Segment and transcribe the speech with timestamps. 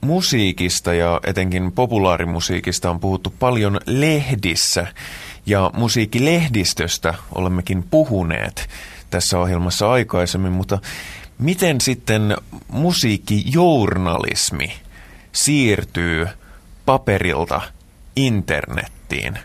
[0.00, 4.86] musiikista ja etenkin populaarimusiikista on puhuttu paljon lehdissä
[5.46, 8.68] ja musiikkilehdistöstä olemmekin puhuneet
[9.10, 10.78] tässä ohjelmassa aikaisemmin, mutta
[11.38, 12.36] miten sitten
[12.68, 14.72] musiikkijournalismi
[15.32, 16.28] siirtyy
[16.86, 17.60] paperilta
[18.16, 19.38] internettiin?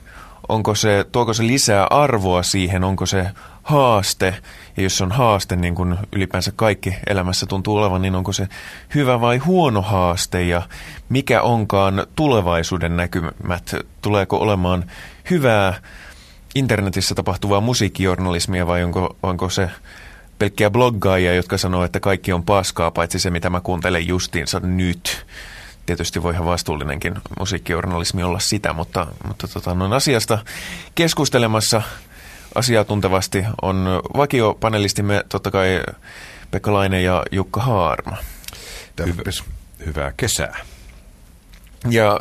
[0.50, 3.26] Onko se, tuoko se lisää arvoa siihen, onko se
[3.64, 4.36] haaste,
[4.78, 8.48] ja jos on haaste, niin kuin ylipäänsä kaikki elämässä tuntuu olevan, niin onko se
[8.96, 10.62] hyvä vai huono haaste, ja
[11.10, 13.76] mikä onkaan tulevaisuuden näkymät?
[14.02, 14.86] Tuleeko olemaan
[15.30, 15.74] hyvää
[16.56, 19.70] internetissä tapahtuvaa musiikkijournalismia, vai onko, onko se
[20.40, 25.26] pelkkiä bloggaajia, jotka sanoo, että kaikki on paskaa, paitsi se, mitä mä kuuntelen justiinsa nyt.
[25.86, 30.40] Tietysti voi ihan vastuullinenkin musiikkijournalismi olla sitä, mutta, mutta tota, noin asiasta
[30.96, 31.82] keskustelemassa
[32.56, 35.84] asiaa tuntevasti on vakiopanelistimme totta kai
[36.52, 38.18] Pekka Laine ja Jukka Haarma.
[38.96, 39.44] Terveys.
[39.86, 40.66] Hyvää kesää.
[41.90, 42.20] Ja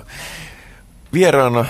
[1.13, 1.65] vieraana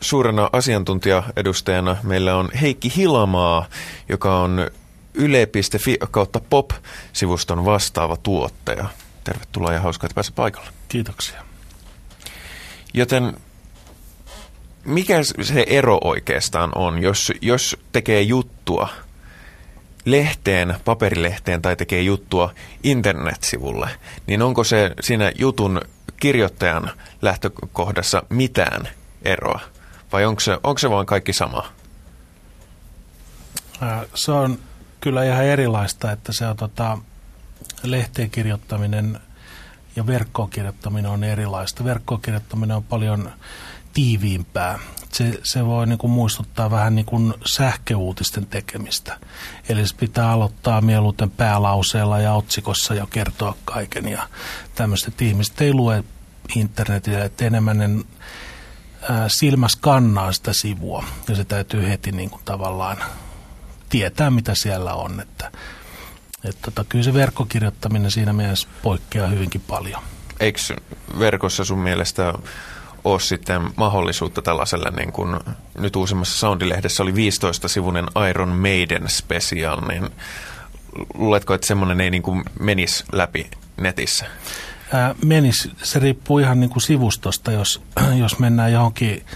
[0.00, 3.66] suurena asiantuntijaedustajana meillä on Heikki Hilamaa,
[4.08, 4.70] joka on
[5.14, 8.88] yle.fi kautta pop-sivuston vastaava tuottaja.
[9.24, 10.70] Tervetuloa ja hauskaa, että pääsee paikalle.
[10.88, 11.44] Kiitoksia.
[12.94, 13.36] Joten
[14.84, 18.88] mikä se ero oikeastaan on, jos, jos tekee juttua
[20.04, 23.90] lehteen, paperilehteen tai tekee juttua internetsivulle,
[24.26, 25.80] niin onko se siinä jutun
[26.16, 26.90] kirjoittajan
[27.22, 28.88] lähtökohdassa mitään
[29.22, 29.60] eroa?
[30.12, 31.72] Vai onko se, onko se vaan kaikki sama?
[34.14, 34.58] Se on
[35.00, 36.98] kyllä ihan erilaista, että se on tota,
[37.82, 39.20] lehteen kirjoittaminen
[39.96, 41.84] ja verkkoon kirjoittaminen on erilaista.
[41.84, 43.32] Verkkoon kirjoittaminen on paljon
[43.92, 44.78] tiiviimpää.
[45.12, 49.18] Se, se voi niin kuin muistuttaa vähän niin kuin sähköuutisten tekemistä.
[49.68, 54.08] Eli se pitää aloittaa mieluiten päälauseella ja otsikossa ja kertoa kaiken.
[54.08, 54.28] Ja
[54.74, 56.04] tämmöiset ihmiset ei lue
[56.56, 57.88] internetiä, että enemmän ne
[59.28, 61.04] silmäs kannaa sitä sivua.
[61.28, 62.96] Ja se täytyy heti niin kuin tavallaan
[63.88, 65.20] tietää, mitä siellä on.
[65.20, 65.50] Että,
[66.44, 70.02] että tota, kyllä se verkkokirjoittaminen siinä mielessä poikkeaa hyvinkin paljon.
[70.40, 70.60] Eikö
[71.18, 72.34] verkossa sun mielestä
[73.04, 75.36] ole sitten mahdollisuutta tällaiselle, niin kuin
[75.78, 80.10] nyt uusimmassa Soundilehdessä oli 15-sivunen Iron Maiden special, niin
[81.14, 84.26] luuletko, että semmoinen ei niin kuin menisi läpi netissä?
[84.92, 87.82] Ää, menis, se riippuu ihan niin kuin sivustosta, jos,
[88.22, 89.26] jos mennään johonkin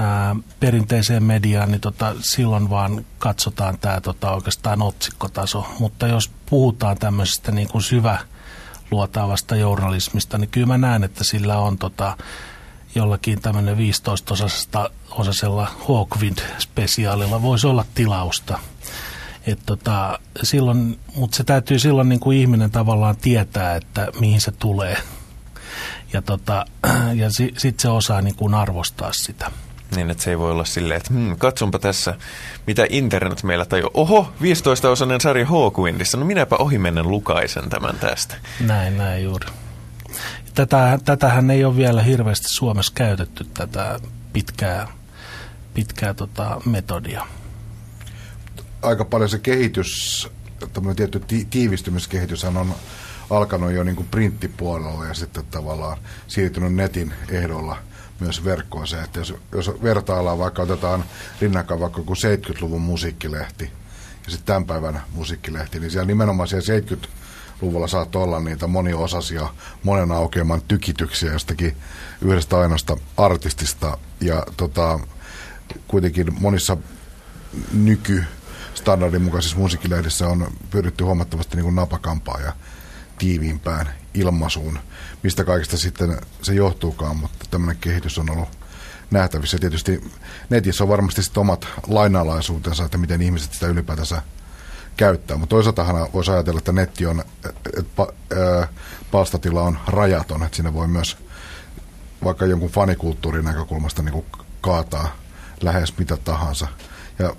[0.00, 5.66] ää, perinteiseen mediaan, niin tota, silloin vaan katsotaan tämä tota, oikeastaan otsikkotaso.
[5.78, 8.18] Mutta jos puhutaan tämmöisestä niin kuin syvä
[8.90, 12.16] luotaavasta journalismista, niin kyllä mä näen, että sillä on tota,
[12.98, 18.58] jollakin tämmöinen 15-osasella osasella Hawkwind-spesiaalilla voisi olla tilausta.
[19.46, 24.50] Et tota, silloin, mutta se täytyy silloin niin kuin ihminen tavallaan tietää, että mihin se
[24.50, 24.96] tulee.
[26.12, 26.66] Ja, tota,
[27.14, 29.50] ja si, sitten se osaa niin kuin arvostaa sitä.
[29.96, 32.14] Niin, että se ei voi olla silleen, että hmm, katsonpa tässä,
[32.66, 38.34] mitä internet meillä tai Oho, 15-osainen sarja Hawkwindissa, no minäpä ohimennen lukaisen tämän tästä.
[38.60, 39.46] Näin, näin juuri.
[40.58, 44.00] Tätä, tätähän ei ole vielä hirveästi Suomessa käytetty, tätä
[44.32, 44.88] pitkää,
[45.74, 47.26] pitkää tota, metodia.
[48.82, 50.28] Aika paljon se kehitys,
[50.72, 52.74] tämmöinen tietty ti- tiivistymiskehitys on
[53.30, 55.98] alkanut jo niin kuin printtipuolella ja sitten tavallaan
[56.28, 57.76] siirtynyt netin ehdolla
[58.20, 61.04] myös verkkoon se, että jos, jos vertaillaan vaikka otetaan
[61.40, 63.64] rinnakkain vaikka kuin 70-luvun musiikkilehti
[64.24, 67.08] ja sitten tämän päivän musiikkilehti, niin siellä nimenomaan siellä 70
[67.60, 69.48] luvulla saattoi olla niitä moniosasia,
[69.82, 71.76] monen aukeaman tykityksiä jostakin
[72.20, 73.98] yhdestä ainoasta artistista.
[74.20, 75.00] Ja tota,
[75.88, 76.76] kuitenkin monissa
[77.72, 78.24] nyky
[78.74, 82.52] standardin mukaisissa musiikkilehdissä on pyritty huomattavasti niin kuin napakampaa ja
[83.18, 84.78] tiiviimpään ilmaisuun,
[85.22, 88.48] mistä kaikesta sitten se johtuukaan, mutta tämmöinen kehitys on ollut
[89.10, 89.58] nähtävissä.
[89.58, 90.10] Tietysti
[90.50, 94.22] netissä on varmasti sitten omat lainalaisuutensa, että miten ihmiset sitä ylipäätänsä
[94.98, 95.36] käyttää.
[95.36, 97.24] Mutta toisaalta voisi ajatella, että netti on,
[97.78, 98.06] että
[99.10, 101.16] palstatila on rajaton, että siinä voi myös
[102.24, 104.24] vaikka jonkun fanikulttuurin näkökulmasta niin
[104.60, 105.16] kaataa
[105.60, 106.68] lähes mitä tahansa.
[107.18, 107.36] Ja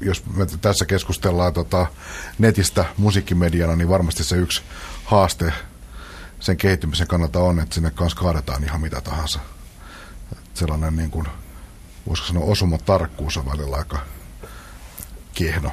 [0.00, 1.86] jos me tässä keskustellaan tota,
[2.38, 4.62] netistä musiikkimediana, niin varmasti se yksi
[5.04, 5.52] haaste
[6.40, 9.40] sen kehittymisen kannalta on, että sinne kanssa kaadetaan ihan mitä tahansa.
[10.54, 11.26] Sellainen niin kuin,
[12.08, 13.98] voisiko sanoa osuma tarkkuus on välillä aika
[15.34, 15.72] kiehno.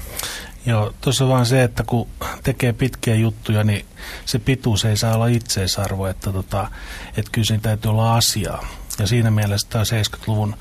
[0.66, 2.08] Joo, tuossa vaan se, että kun
[2.44, 3.86] tekee pitkiä juttuja, niin
[4.26, 6.68] se pituus ei saa olla itseisarvo, että, tota,
[7.18, 8.68] että kyllä siinä täytyy olla asiaa.
[9.00, 10.56] Ja siinä mielessä tämä 70-luvun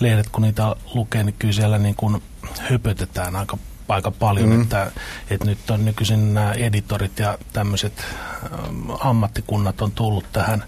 [0.00, 2.22] lehdet, kun niitä lukee, niin kyllä siellä niin kuin
[2.58, 3.58] höpötetään aika
[3.88, 4.62] aika paljon, mm.
[4.62, 4.90] että,
[5.30, 8.04] että nyt on nykyisin nämä editorit ja tämmöiset
[9.00, 10.64] ammattikunnat on tullut tähän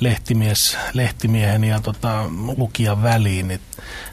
[0.00, 2.24] lehtimies, lehtimiehen ja tota,
[2.56, 3.60] lukijan väliin, niin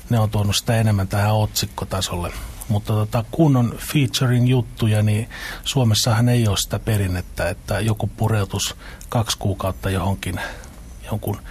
[0.09, 2.33] ne on tuonut sitä enemmän tähän otsikkotasolle.
[2.69, 5.29] Mutta tota, kun on featuring juttuja, niin
[5.63, 8.75] Suomessahan ei ole sitä perinnettä, että joku pureutus
[9.09, 10.39] kaksi kuukautta johonkin
[11.11, 11.41] jonkun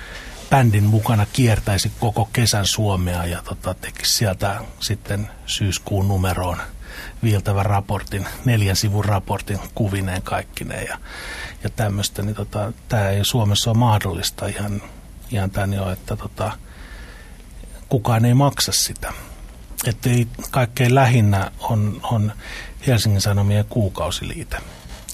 [0.50, 6.58] bändin mukana kiertäisi koko kesän Suomea ja tota, tekisi sieltä sitten syyskuun numeroon
[7.22, 10.98] viiltävän raportin, neljän sivun raportin kuvineen kaikkineen ja,
[11.62, 14.82] ja tämmöistä, niin tota, tämä ei Suomessa ole mahdollista ihan,
[15.30, 16.52] ihan tämän jo, että tota,
[17.88, 19.12] kukaan ei maksa sitä.
[19.86, 22.32] Että ei, kaikkein lähinnä on, on
[22.86, 24.56] Helsingin Sanomien kuukausiliite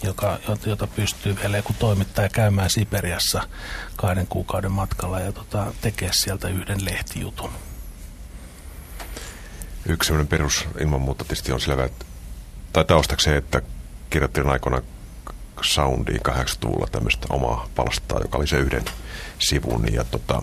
[0.02, 3.48] joka, jota pystyy vielä joku toimittaja käymään Siperiassa
[3.96, 7.50] kahden kuukauden matkalla ja tota, tekee sieltä yhden lehtijutun.
[9.86, 12.04] Yksi sellainen perus ilman muuta tietysti on selvä, että,
[12.72, 13.62] tai taustaksi se, että
[14.10, 14.82] kirjoittelin aikoina
[15.62, 18.84] Soundiin 80-luvulla tämmöistä omaa palstaa, joka oli se yhden
[19.38, 19.92] sivun.
[19.92, 20.42] Ja, tota,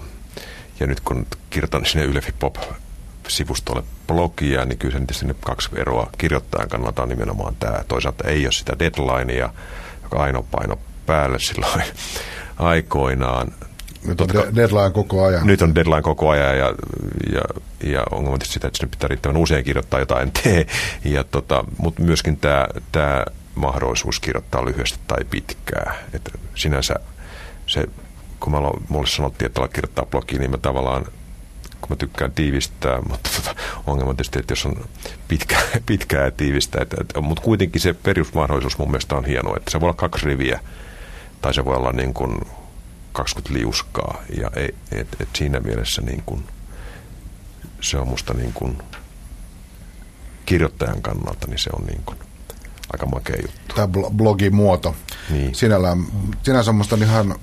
[0.79, 2.55] ja nyt kun kirjoitan sinne Ylefi Pop
[3.27, 7.83] sivustolle blogia, niin kyllä se tietysti ne kaksi eroa kirjoittajan kannalta on nimenomaan tämä.
[7.87, 9.49] Toisaalta ei ole sitä deadlinea,
[10.03, 11.83] joka ainoa paino päälle silloin
[12.57, 13.53] aikoinaan.
[14.05, 15.47] Nyt on de- deadline koko ajan.
[15.47, 16.73] Nyt on deadline koko ajan ja,
[17.33, 17.41] ja,
[17.83, 20.67] ja ongelma tietysti sitä, että sinne pitää riittävän usein kirjoittaa jotain tee.
[21.03, 23.25] Ja tota, mutta myöskin tämä, tämä
[23.55, 25.95] mahdollisuus kirjoittaa lyhyesti tai pitkää.
[26.13, 26.95] Että sinänsä
[27.67, 27.85] se,
[28.39, 28.59] kun mä
[28.89, 31.05] mulle sanottiin, että aloit kirjoittaa blogiin, niin mä tavallaan
[31.81, 33.55] kun mä tykkään tiivistää, mutta tota,
[33.87, 34.85] ongelma on tietysti, että jos on
[35.27, 39.71] pitkä, pitkää ja tiivistää, että, että, mutta kuitenkin se perusmahdollisuus mun mielestä on hieno, että
[39.71, 40.59] se voi olla kaksi riviä
[41.41, 42.41] tai se voi olla niin kuin
[43.13, 46.43] 20 liuskaa ja et, et, et siinä mielessä niin kuin,
[47.81, 48.77] se on musta niin kuin,
[50.45, 52.17] kirjoittajan kannalta, niin se on niin kuin,
[52.93, 53.75] aika makea juttu.
[53.75, 53.87] Tämä
[54.17, 54.95] blogin muoto.
[55.29, 55.55] Niin.
[55.55, 56.05] Sinällään,
[56.43, 57.35] sinänsä musta on ihan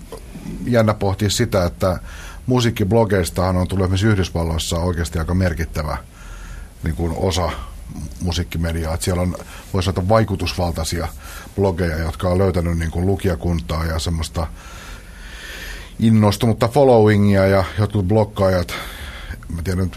[0.67, 2.01] jännä pohtia sitä, että
[2.47, 5.97] musiikkiblogeista on tullut esimerkiksi Yhdysvalloissa oikeasti aika merkittävä
[6.83, 7.51] niin kuin osa
[8.21, 8.95] musiikkimediaa.
[8.95, 9.37] Että siellä on,
[9.73, 11.09] voisi sanoa, vaikutusvaltaisia
[11.57, 14.47] blogeja, jotka on löytänyt niin kuin lukijakuntaa ja semmoista
[15.99, 18.75] innostunutta followingia ja jotkut blokkaajat,
[19.49, 19.91] mä tiedän,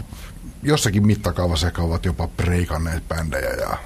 [0.62, 3.78] jossakin mittakaavassa ehkä ovat jopa preikanneet bändejä ja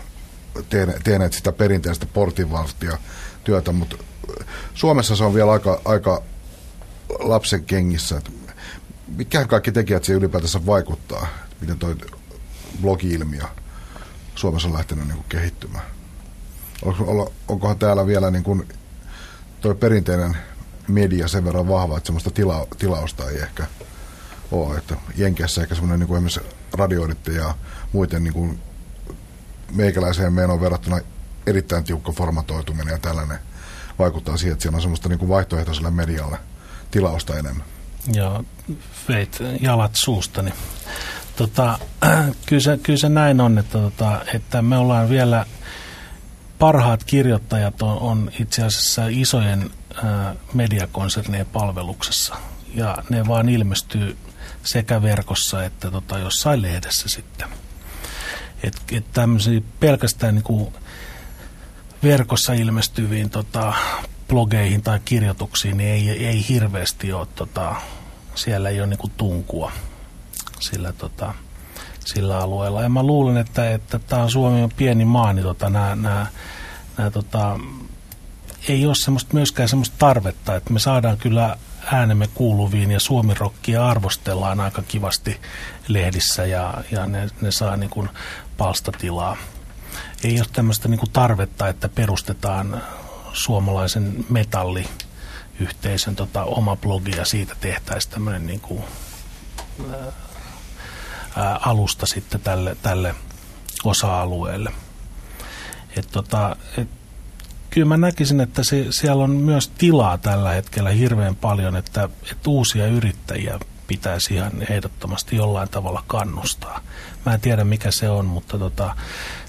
[1.05, 2.99] tehneet sitä perinteistä portinvaltia
[3.45, 3.97] työtä, mutta
[4.75, 6.23] Suomessa se on vielä aika, aika
[7.19, 8.17] lapsen kengissä.
[8.17, 8.31] Että
[9.17, 11.27] mitkä kaikki tekijät siihen ylipäätänsä vaikuttaa,
[11.61, 11.95] miten tuo
[12.83, 13.45] blogi-ilmiö
[14.35, 15.85] Suomessa on lähtenyt niin kuin kehittymään?
[17.49, 18.69] Onkohan täällä vielä niin kuin
[19.61, 20.37] toi perinteinen
[20.89, 23.67] media sen verran vahva, että semmoista tila, tilausta ei ehkä
[24.53, 24.79] ole.
[24.79, 27.55] Että Jenkeissä ehkä semmoinen niin kuin esimerkiksi radioidit ja
[27.93, 28.61] muiden niin kuin
[29.75, 31.01] meikäläiseen menoon verrattuna
[31.47, 33.39] erittäin tiukka formatoituminen ja tällainen
[33.99, 36.39] vaikuttaa siihen, että siellä on semmoista niin kuin vaihtoehtoiselle medialle
[36.91, 37.67] tilausta enemmän.
[38.15, 38.45] Joo,
[39.09, 40.53] veit jalat suustani.
[41.37, 41.79] Tota,
[42.47, 45.47] kyllä, se, kyllä se näin on, että, tota, että me ollaan vielä,
[46.59, 49.71] parhaat kirjoittajat on, on itse asiassa isojen
[50.05, 52.37] ää, mediakonsernien palveluksessa.
[52.75, 54.17] Ja ne vaan ilmestyy
[54.65, 57.49] sekä verkossa että tota, jossain lehdessä sitten.
[58.63, 59.05] Et, et
[59.81, 60.75] pelkästään niin kuin
[62.03, 63.75] verkossa ilmestyviin tota,
[64.33, 67.75] blogeihin tai kirjoituksiin niin ei, ei hirveästi ole, tota,
[68.35, 69.73] siellä ei ole niin kuin tunkua
[70.61, 71.35] sillä, tota,
[72.05, 72.83] sillä alueella.
[72.83, 76.27] Ja mä luulen, että, että tämä Suomi on pieni maa, niin tota, nämä, nämä,
[76.99, 77.61] nämä, tota,
[78.69, 81.57] ei ole semmoista, myöskään semmoista tarvetta, että me saadaan kyllä
[81.93, 85.41] äänemme kuuluviin ja suomirokkia arvostellaan aika kivasti
[85.89, 88.09] lehdissä ja, ja ne, ne saa niin kuin
[88.57, 89.37] palstatilaa.
[90.25, 92.83] Ei ole tämmöistä niin kuin tarvetta, että perustetaan
[93.33, 98.85] suomalaisen metalliyhteisön tota, oma blogi ja siitä tehtäisiin tämmöinen niin kuin,
[101.37, 103.15] ää, alusta sitten tälle, tälle
[103.85, 104.73] osa-alueelle.
[105.97, 106.89] Et tota, et,
[107.71, 112.51] kyllä mä näkisin, että se, siellä on myös tilaa tällä hetkellä hirveän paljon, että, että
[112.51, 113.59] uusia yrittäjiä
[113.93, 116.81] pitäisi ihan ehdottomasti jollain tavalla kannustaa.
[117.27, 118.97] Mä en tiedä mikä se on, mutta tota,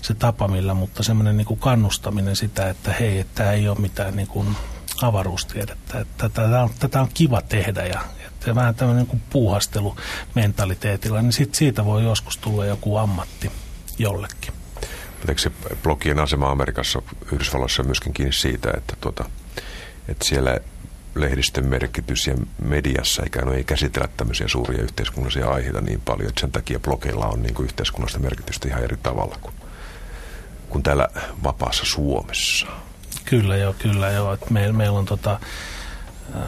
[0.02, 4.28] se tapa millä, mutta semmoinen niin kannustaminen sitä, että hei, tämä ei ole mitään niin
[4.28, 4.56] kuin
[5.02, 9.96] avaruustiedettä, että tätä on, tätä on kiva tehdä ja että vähän tämmöinen niin puuhastelu
[10.36, 13.52] mentaliteetilla, niin sit siitä voi joskus tulla joku ammatti
[13.98, 14.54] jollekin.
[15.20, 15.52] Pitääkö se
[15.84, 19.26] blogien asema Amerikassa, Yhdysvalloissa myöskin kiinni siitä, että, tuota,
[20.08, 20.60] että siellä
[21.15, 26.41] lehdistön merkitys ja mediassa ikään kuin ei käsitellä tämmöisiä suuria yhteiskunnallisia aiheita niin paljon, että
[26.41, 29.53] sen takia blogeilla on niin kuin yhteiskunnallista merkitystä ihan eri tavalla kuin
[30.74, 31.08] kuin täällä
[31.43, 32.67] vapaassa Suomessa.
[33.25, 34.38] Kyllä joo, kyllä joo.
[34.50, 35.39] Meillä, meillä on tota,
[36.36, 36.41] ää,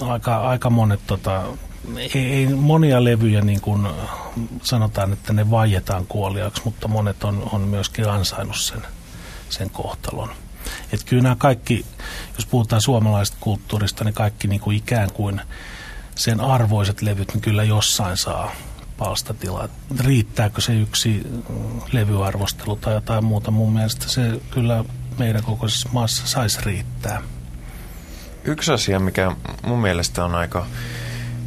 [0.00, 1.42] aika, aika monet tota,
[1.96, 3.88] ei, ei monia levyjä niin kuin
[4.62, 8.82] sanotaan, että ne vaietaan kuoliaksi, mutta monet on, on myöskin ansainnut sen,
[9.50, 10.30] sen kohtalon.
[10.92, 11.86] Että kyllä nämä kaikki,
[12.36, 15.40] jos puhutaan suomalaisesta kulttuurista, niin kaikki niin kuin ikään kuin
[16.14, 18.52] sen arvoiset levyt, niin kyllä jossain saa
[18.98, 19.68] palstatilaa.
[20.00, 21.26] Riittääkö se yksi
[21.92, 23.50] levyarvostelu tai jotain muuta?
[23.50, 24.84] Mun mielestä se kyllä
[25.18, 27.22] meidän kokoisessa maassa saisi riittää.
[28.44, 29.36] Yksi asia, mikä
[29.66, 30.66] mun mielestä on aika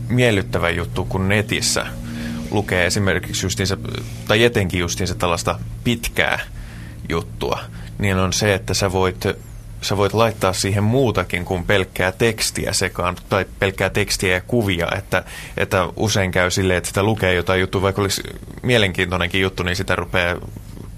[0.08, 1.88] miellyttävä juttu, kun netissä
[2.52, 3.78] lukee esimerkiksi justiinsa,
[4.28, 6.40] tai etenkin justiinsa tällaista pitkää
[7.10, 7.60] juttua,
[8.00, 9.26] niin on se, että sä voit,
[9.82, 15.24] sä voit laittaa siihen muutakin kuin pelkkää tekstiä sekaan, tai pelkkää tekstiä ja kuvia, että,
[15.58, 18.24] että usein käy silleen, että sitä lukee jotain juttua, vaikka olisi
[18.62, 20.36] mielenkiintoinenkin juttu, niin sitä rupeaa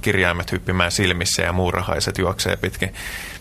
[0.01, 2.93] kirjaimet hyppimään silmissä ja muurahaiset juoksee pitkin,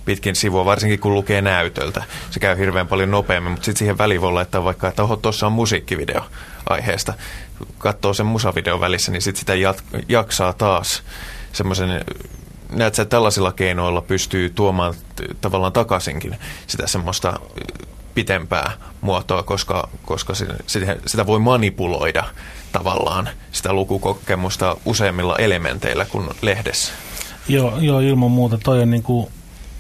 [0.05, 2.05] pitkin sivua, varsinkin kun lukee näytöltä.
[2.31, 5.47] Se käy hirveän paljon nopeammin, mutta sitten siihen väliin voi laittaa vaikka, että oho, tuossa
[5.47, 6.27] on musiikkivideo
[6.69, 7.15] aiheesta.
[7.79, 11.03] Katsoo sen musavideon välissä, niin sitten sitä jat- jaksaa taas
[11.53, 12.05] semmoisen
[12.71, 14.95] näet sä, tällaisilla keinoilla pystyy tuomaan
[15.41, 17.41] tavallaan takaisinkin sitä semmoista
[18.15, 20.35] pitempää muotoa, koska, koska
[20.67, 22.25] sitä, sitä voi manipuloida
[22.73, 26.93] tavallaan sitä lukukokemusta useimmilla elementeillä kuin lehdessä.
[27.49, 28.59] Joo, joo ilman muuta.
[28.59, 29.27] Toi on, niin kuin,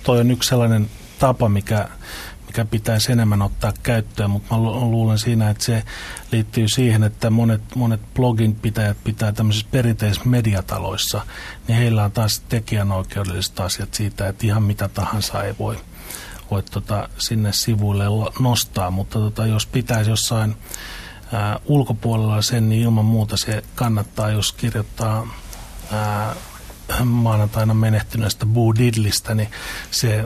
[0.03, 1.89] toi on yksi sellainen tapa, mikä,
[2.57, 5.83] mikä pitäisi enemmän ottaa käyttöön, mutta mä luulen siinä, että se
[6.33, 11.27] liittyy siihen, että monet, monet blogin pitäjät pitää tämmöisissä perinteisissä mediataloissa,
[11.69, 15.79] niin heillä on taas tekijänoikeudelliset asiat siitä, että ihan mitä tahansa ei voi,
[16.51, 18.05] voi tota, sinne sivuille
[18.41, 20.57] nostaa, mutta tota, jos pitäisi jossain
[21.33, 25.29] ää, ulkopuolella sen, niin ilman muuta se kannattaa, jos kirjoittaa
[25.93, 26.37] ää,
[27.05, 29.49] maanantaina menehtyneestä Boo Diddlistä, niin
[29.91, 30.25] se,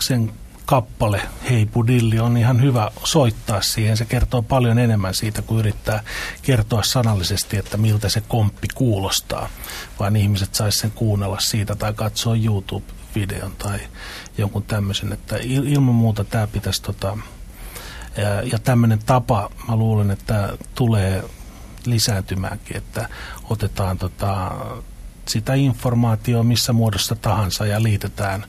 [0.00, 0.32] sen
[0.66, 3.96] kappale Hei Budilli on ihan hyvä soittaa siihen.
[3.96, 6.02] Se kertoo paljon enemmän siitä, kuin yrittää
[6.42, 9.48] kertoa sanallisesti, että miltä se komppi kuulostaa.
[10.00, 13.80] Vaan ihmiset sais sen kuunnella siitä tai katsoa YouTube-videon tai
[14.38, 15.12] jonkun tämmöisen.
[15.12, 17.18] Että ilman muuta tämä pitäisi tota,
[18.16, 21.24] ja, ja tämmöinen tapa, mä luulen, että tulee
[21.86, 23.08] lisääntymäänkin, että
[23.50, 24.50] otetaan tota,
[25.28, 28.44] sitä informaatiota missä muodossa tahansa ja liitetään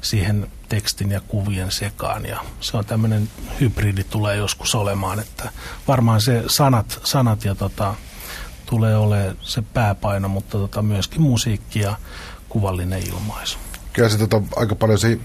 [0.00, 2.26] siihen tekstin ja kuvien sekaan.
[2.26, 5.50] Ja se on tämmöinen hybridi tulee joskus olemaan, että
[5.88, 7.94] varmaan se sanat, sanat ja tota,
[8.66, 11.96] tulee olemaan se pääpaino, mutta tota, myöskin musiikki ja
[12.48, 13.58] kuvallinen ilmaisu
[13.98, 15.18] kyllä se tota, aika paljon se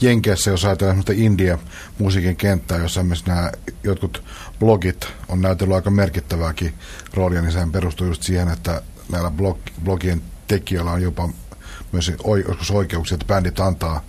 [0.00, 3.52] Jenkeissä, jos ajatellaan India-musiikin kenttää, jossa myös nämä
[3.84, 4.22] jotkut
[4.58, 6.74] blogit on näytellyt aika merkittävääkin
[7.14, 11.28] roolia, niin sehän perustuu just siihen, että näillä blog, blogien tekijöillä on jopa
[11.92, 12.12] myös
[12.72, 14.00] oikeuksia, että bändit antaa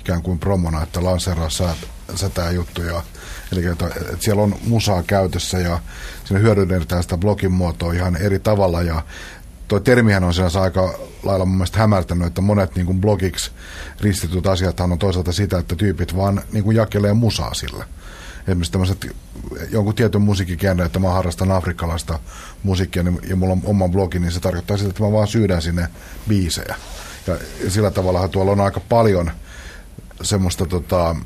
[0.00, 1.76] ikään kuin promona, että lanseeraa sä,
[2.14, 3.02] sätää juttuja.
[3.52, 5.78] Eli että, että siellä on musaa käytössä ja
[6.24, 9.02] siinä hyödynnetään sitä blogin muotoa ihan eri tavalla ja
[9.68, 13.50] tuo termihän on siellä aika lailla mun mielestä hämärtänyt, että monet niin kuin blogiksi
[14.00, 17.84] ristityt asiat on toisaalta sitä, että tyypit vaan niin kuin jakelee musaa sillä.
[18.40, 19.16] Esimerkiksi tämmöiset
[19.70, 22.18] jonkun tietyn musiikkikäännön, että mä harrastan afrikkalaista
[22.62, 25.62] musiikkia niin, ja mulla on oma blogi, niin se tarkoittaa sitä, että mä vaan syydän
[25.62, 25.88] sinne
[26.28, 26.74] biisejä.
[27.26, 27.36] Ja
[27.68, 29.30] sillä tavalla tuolla on aika paljon
[30.22, 31.16] semmoista tota,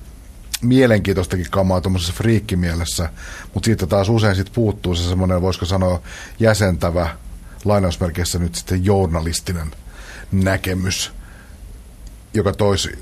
[0.63, 3.09] mielenkiintoistakin kamaa tuommoisessa friikkimielessä,
[3.55, 6.01] mutta siitä taas usein sit puuttuu se semmoinen, voisiko sanoa,
[6.41, 7.17] jäsentävä
[7.65, 9.71] lainausmerkeissä nyt sitten journalistinen
[10.33, 11.13] näkemys,
[12.35, 12.99] joka toisi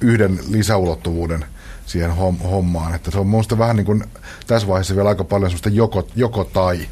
[0.00, 1.44] yhden lisäulottuvuuden
[1.86, 2.10] siihen
[2.50, 2.94] hommaan.
[2.94, 4.04] Että se on minusta vähän niin kuin
[4.46, 6.88] tässä vaiheessa vielä aika paljon semmoista joko, joko tai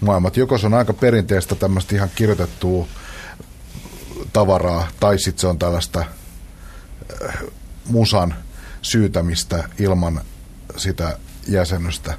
[0.00, 0.36] maailmat.
[0.36, 2.86] Joko se on aika perinteistä tämmöistä ihan kirjoitettua
[4.32, 6.04] tavaraa, tai sitten se on tällaista
[7.88, 8.34] musan
[8.82, 10.20] syytämistä ilman
[10.76, 12.18] sitä jäsennystä.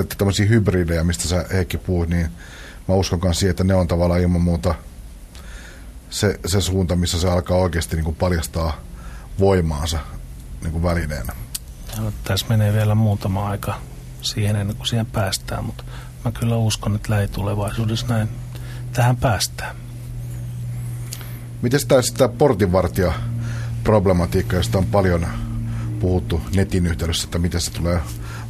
[0.00, 2.28] Että tämmöisiä hybridejä, mistä sä Heikki puhuit, niin
[2.88, 4.74] mä uskon myös siihen, että ne on tavallaan ilman muuta
[6.10, 8.80] se, se suunta, missä se alkaa oikeasti niin kuin paljastaa
[9.38, 9.98] voimaansa
[10.62, 11.32] niin kuin välineenä.
[11.96, 13.80] Ja tässä menee vielä muutama aika
[14.22, 15.84] siihen ennen kuin siihen päästään, mutta
[16.24, 18.28] mä kyllä uskon, että lähitulevaisuudessa näin
[18.92, 19.76] tähän päästään.
[21.62, 23.12] Miten tämä, sitä portinvartija
[23.84, 25.26] problematiikka, josta on paljon
[26.00, 28.00] puhuttu netin yhteydessä, että miten se tulee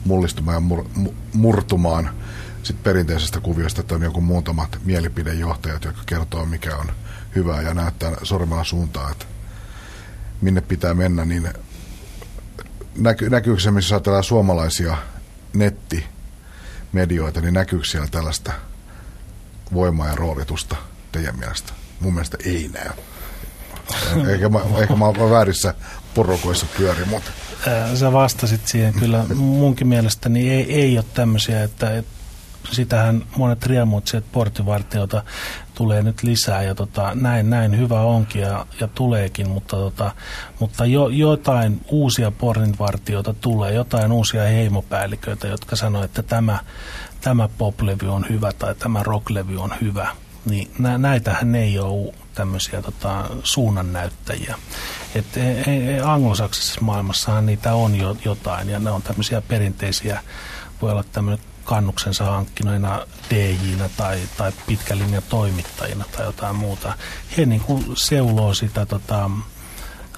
[0.04, 0.84] mullistumaan ja mur,
[1.32, 2.10] murtumaan
[2.62, 6.92] sit perinteisestä kuviosta, että on joku muutamat mielipidejohtajat, jotka kertoo, mikä on
[7.34, 9.26] hyvää ja näyttää sormella suuntaan, että
[10.40, 11.48] minne pitää mennä, niin
[12.98, 14.96] näky, näkyykö se, missä ajatellaan suomalaisia
[15.54, 18.52] nettimedioita, niin näkyykö siellä tällaista
[19.72, 20.76] voimaa ja roolitusta
[21.12, 21.72] teidän mielestä?
[22.00, 22.90] Mun mielestä ei näy.
[24.28, 25.75] Ehkä mä, ehkä mä oon väärissä
[26.14, 27.30] porukoissa pyöri, mutta...
[27.94, 29.25] Sä vastasit siihen kyllä.
[29.34, 32.12] Munkin mielestäni ei, ei ole tämmöisiä, että, että
[32.70, 35.22] sitähän monet riemuitsivat portivartiota
[35.75, 40.11] tulee nyt lisää ja tota, näin, näin hyvä onkin ja, ja tuleekin, mutta, tota,
[40.61, 46.58] mutta jo, jotain uusia portinvartijoita tulee, jotain uusia heimopäälliköitä, jotka sanoo, että tämä,
[47.20, 50.08] tämä poplevy on hyvä tai tämä rocklevy on hyvä.
[50.44, 54.58] Niin nä, näitähän ei ole tämmöisiä tota, suunnannäyttäjiä.
[55.14, 55.26] Et,
[56.04, 60.22] anglosaksisessa maailmassahan niitä on jo, jotain ja ne on tämmöisiä perinteisiä,
[60.82, 66.92] voi olla tämmöinen kannuksensa hankkinoina dj tai, tai pitkälinjan toimittajina tai jotain muuta.
[67.36, 69.30] He niin kuin seuloo sitä tota,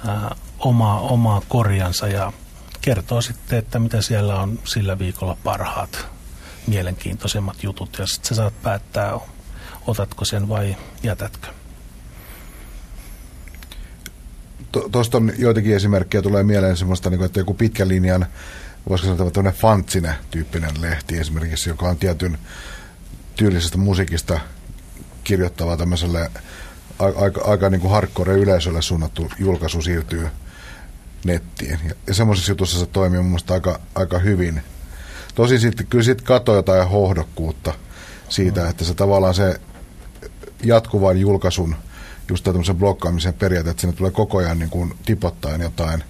[0.07, 2.33] ää, omaa, omaa korjansa ja
[2.81, 6.07] kertoo sitten, että mitä siellä on sillä viikolla parhaat,
[6.67, 7.99] mielenkiintoisemmat jutut.
[7.99, 9.21] Ja sitten sä saat päättää,
[9.87, 11.49] otatko sen vai jätätkö.
[14.93, 18.27] Tuosta on joitakin esimerkkejä, tulee mieleen semmoista, niin että joku pitkän linjan
[18.89, 22.39] voisiko sanoa tämmöinen fantsine-tyyppinen lehti esimerkiksi, joka on tietyn
[23.37, 24.41] tyylisestä musiikista
[25.25, 26.31] kirjoittava tämmöiselle
[26.99, 30.29] aika, aika niin kuin hardcore-yleisölle suunnattu julkaisu siirtyy
[31.25, 31.79] nettiin.
[31.89, 34.63] Ja, ja semmoisessa jutussa se toimii mun mielestä aika, aika hyvin.
[35.35, 37.75] Tosi sitten kyllä sitten katoi jotain hohdokkuutta
[38.29, 38.71] siitä, mm.
[38.71, 39.61] että se tavallaan se
[40.63, 41.77] jatkuvan julkaisun,
[42.29, 46.05] just tämmöisen blokkaamisen periaate, että sinne tulee koko ajan niin kuin tipottaen jotain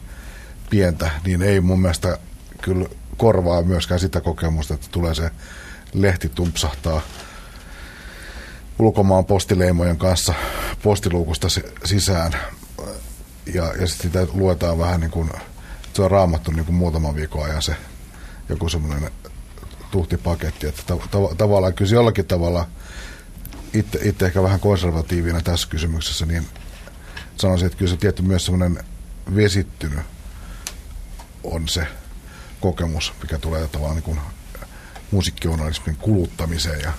[0.71, 2.19] pientä, niin ei mun mielestä
[2.63, 5.31] kyllä korvaa myöskään sitä kokemusta, että tulee se
[5.93, 7.01] lehti tumpsahtaa
[8.79, 10.35] ulkomaan postileimojen kanssa
[10.83, 11.49] postiluukusta
[11.85, 12.33] sisään.
[13.55, 15.31] Ja, ja sitten sitä luetaan vähän niin kuin,
[15.95, 17.77] se on raamattu niin kuin muutaman viikon ajan se
[18.49, 19.11] joku semmoinen
[19.91, 20.67] tuhtipaketti.
[20.67, 22.67] Että tav- tav- tavallaan kyllä jollakin tavalla
[23.75, 26.47] itse, itse ehkä vähän konservatiivina tässä kysymyksessä, niin
[27.37, 28.85] sanoisin, että kyllä se tietty myös semmoinen
[29.35, 30.01] vesittynyt
[31.45, 31.87] on se
[32.61, 34.21] kokemus, mikä tulee tavallaan niin kuin
[35.11, 36.93] musiikkijournalismin kuluttamiseen ja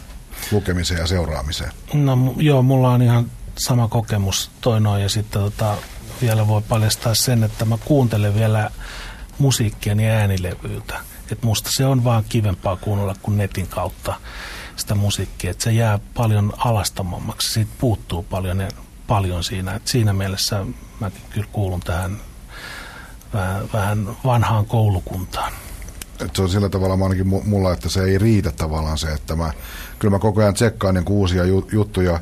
[0.51, 1.71] lukemiseen ja seuraamiseen?
[1.93, 5.78] No joo, mulla on ihan sama kokemus toi noin ja sitten tota,
[6.21, 8.71] vielä voi paljastaa sen, että mä kuuntelen vielä
[9.38, 10.99] musiikkia ja äänilevyiltä.
[11.32, 14.19] Että musta se on vaan kivempaa kuunnella kuin netin kautta
[14.75, 18.67] sitä musiikkia, että se jää paljon alastomammaksi, siitä puuttuu paljon,
[19.07, 19.75] paljon siinä.
[19.75, 20.65] Et siinä mielessä
[20.99, 22.17] mäkin kyllä kuulun tähän
[23.33, 25.53] vähän, vähän vanhaan koulukuntaan.
[26.19, 29.53] Et se on sillä tavalla ainakin mulla, että se ei riitä tavallaan se, että mä,
[29.99, 32.19] kyllä mä koko ajan tsekkaan niin uusia juttuja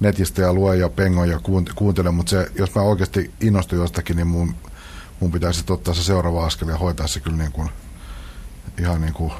[0.00, 1.40] netistä ja luen ja pengon ja
[1.74, 4.54] kuuntelen, mutta se, jos mä oikeasti innostun jostakin, niin mun,
[5.20, 7.70] mun pitäisi ottaa se seuraava askel ja hoitaa se kyllä niin kuin,
[8.78, 9.32] ihan niin kuin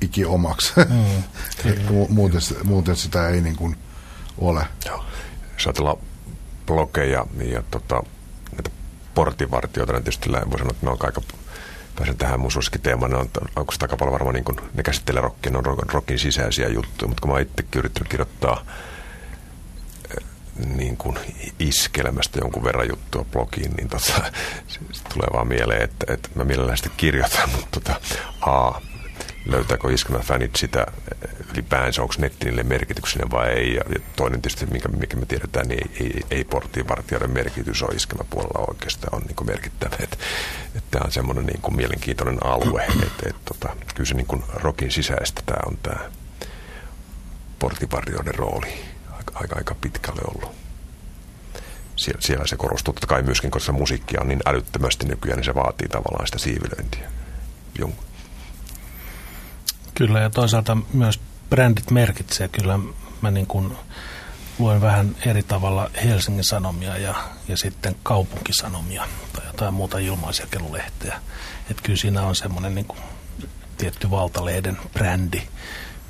[0.00, 0.72] iki omaksi.
[1.90, 3.76] Mm, muuten, muuten sitä ei niin kuin
[4.38, 4.66] ole.
[4.86, 5.04] Joo.
[5.54, 5.96] Jos ajatellaan
[6.66, 8.02] blogeja ja tota,
[9.14, 11.22] portinvartijoita, niin tietysti voi sanoa, että ne on aika
[11.96, 15.58] pääsen tähän mun suosikkiteemaan, on, onko sitä aika varmaan niin kuin, ne käsittelee rockia, ne
[15.58, 18.66] on rockin sisäisiä juttuja, mutta kun mä itsekin yrittänyt kirjoittaa
[20.10, 20.24] eh,
[20.76, 21.18] niin kuin
[21.58, 24.06] iskelmästä jonkun verran juttua blogiin, niin tota,
[24.68, 28.00] se, se tulee vaan mieleen, että, että mä mielellään sitä kirjoitan, mutta tota,
[28.40, 28.80] A,
[29.46, 30.86] löytääkö iskelmäfänit sitä
[31.52, 33.74] ylipäänsä, onko netti niille merkityksinen vai ei.
[33.74, 33.82] Ja
[34.16, 39.14] toinen tietysti, mikä, mikä me tiedetään, niin ei, ei, ei porttivartijoiden merkitys ole iskelmäpuolella oikeastaan
[39.14, 39.96] on niin merkittävä.
[40.00, 40.16] Että
[40.74, 42.86] et tämä on semmoinen niin kuin mielenkiintoinen alue.
[43.06, 46.10] Että et, tota, kyllä se niin kuin rokin sisäistä tämä on tämä
[47.58, 50.56] porttivartijoiden rooli aika, aika, aika pitkälle ollut.
[51.96, 55.54] Siellä, siellä se korostuu totta kai myöskin, koska musiikkia on niin älyttömästi nykyään, niin se
[55.54, 57.10] vaatii tavallaan sitä siivilöintiä.
[57.78, 58.09] Jonkun
[60.00, 62.48] Kyllä, ja toisaalta myös brändit merkitsee.
[62.48, 62.78] Kyllä
[63.20, 63.76] mä niin kuin
[64.58, 67.14] luen vähän eri tavalla Helsingin Sanomia ja,
[67.48, 71.20] ja sitten kaupunkisanomia tai jotain muuta ilmaisjakelulehteä.
[71.70, 72.98] Että kyllä siinä on semmoinen niin kuin
[73.78, 75.42] tietty valtalehden brändi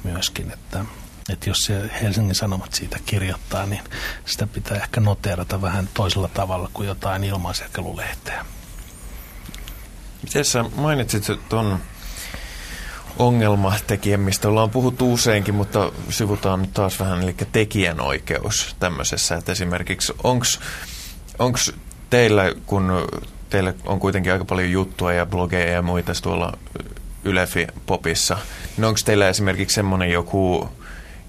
[0.05, 0.85] myöskin, että,
[1.29, 3.83] että jos se Helsingin Sanomat siitä kirjoittaa, niin
[4.25, 8.45] sitä pitää ehkä noteerata vähän toisella tavalla kuin jotain ilmaisjakelulehteä.
[10.23, 11.81] Miten sä mainitsit tuon
[13.19, 20.13] ongelmatekijä, mistä ollaan puhuttu useinkin, mutta sivutaan nyt taas vähän, eli tekijänoikeus tämmöisessä, että esimerkiksi
[21.39, 21.59] onko
[22.11, 23.09] teillä, kun
[23.51, 26.59] teillä on kuitenkin aika paljon juttua ja blogeja ja muita tuolla
[27.25, 28.39] Ylefi-popissa,
[28.77, 30.69] niin onko teillä esimerkiksi semmoinen joku,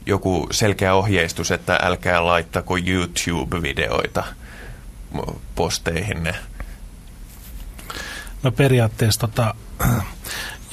[0.05, 4.23] joku selkeä ohjeistus, että älkää laittako YouTube-videoita
[5.55, 6.35] posteihinne?
[8.43, 9.55] No periaatteessa tota,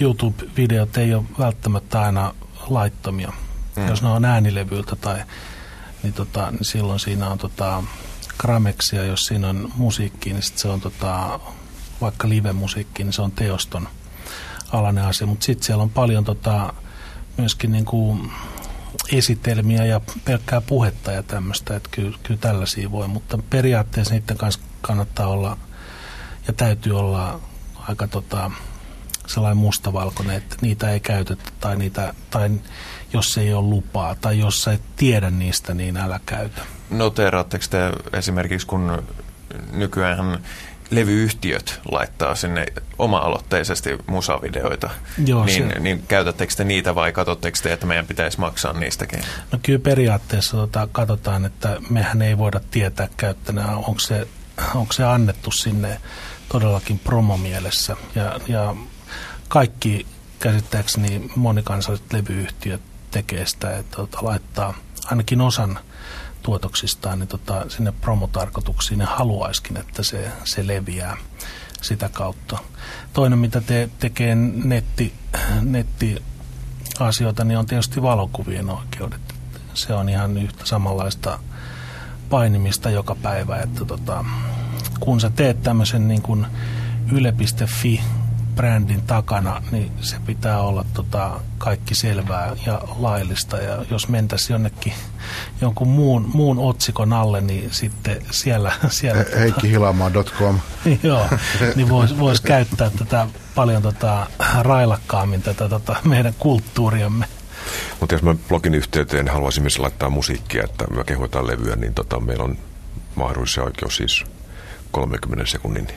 [0.00, 2.34] YouTube-videot ei ole välttämättä aina
[2.68, 3.32] laittomia.
[3.76, 3.88] Mm.
[3.88, 5.24] Jos ne on äänilevyiltä tai
[6.02, 7.82] niin, tota, niin silloin siinä on tota,
[8.38, 11.40] Gramexia, jos siinä on musiikki, niin sit se on tota,
[12.00, 13.88] vaikka live-musiikki, niin se on teoston
[14.72, 15.26] alainen asia.
[15.26, 16.72] Mutta sitten siellä on paljon tota,
[17.36, 18.32] myöskin niin kuin
[19.12, 24.60] esitelmiä ja pelkkää puhetta ja tämmöistä, että kyllä, kyllä tällaisia voi, mutta periaatteessa niiden kanssa
[24.80, 25.58] kannattaa olla
[26.46, 27.40] ja täytyy olla
[27.88, 28.50] aika tota,
[29.28, 32.50] sellainen mustavalkoinen, että niitä ei käytetä tai, niitä, tai
[33.12, 36.62] jos ei ole lupaa tai jos sä et tiedä niistä, niin älä käytä.
[36.90, 37.78] Noteeraatteko te
[38.18, 39.02] esimerkiksi, kun
[39.72, 40.38] nykyään
[40.90, 42.66] levyyhtiöt laittaa sinne
[42.98, 44.90] oma-aloitteisesti musavideoita,
[45.26, 45.78] Joo, niin, se...
[45.78, 49.20] niin käytättekö te niitä vai katsotteko te, että meidän pitäisi maksaa niistäkin?
[49.52, 54.28] No kyllä periaatteessa tota, katsotaan, että mehän ei voida tietää käyttänä, onko se,
[54.74, 56.00] onko se annettu sinne
[56.48, 57.96] todellakin promomielessä.
[58.14, 58.74] Ja, ja
[59.48, 60.06] kaikki
[60.40, 62.80] käsittääkseni monikansalliset levyyhtiöt
[63.10, 64.74] tekee sitä, että tota, laittaa
[65.06, 65.78] ainakin osan
[66.42, 71.16] tuotoksistaan niin tota, sinne promotarkoituksiin ja haluaiskin, että se, se leviää
[71.82, 72.58] sitä kautta.
[73.12, 74.34] Toinen, mitä te, tekee
[74.64, 75.12] netti,
[75.60, 79.20] nettiasioita, niin on tietysti valokuvien oikeudet.
[79.74, 81.38] Se on ihan yhtä samanlaista
[82.30, 84.24] painimista joka päivä, että tota,
[85.00, 86.46] kun sä teet tämmöisen niin kuin
[87.12, 88.00] yle.fi
[88.58, 93.56] brändin takana, niin se pitää olla tota, kaikki selvää ja laillista.
[93.56, 94.92] Ja jos mentäisiin jonnekin
[95.60, 98.72] jonkun muun, muun otsikon alle, niin sitten siellä...
[98.88, 100.60] siellä He, Heikkihilamaa.com
[101.02, 101.26] Joo,
[101.74, 104.26] niin voisi vois käyttää tätä paljon tota,
[104.60, 107.26] railakkaammin tätä tota, meidän kulttuuriamme.
[108.00, 112.20] Mutta jos mä blogin yhteyteen haluaisin myös laittaa musiikkia, että me kehutaan levyä, niin tota,
[112.20, 112.58] meillä on
[113.14, 114.24] mahdollisia oikeus siis
[114.90, 115.88] 30 sekunnin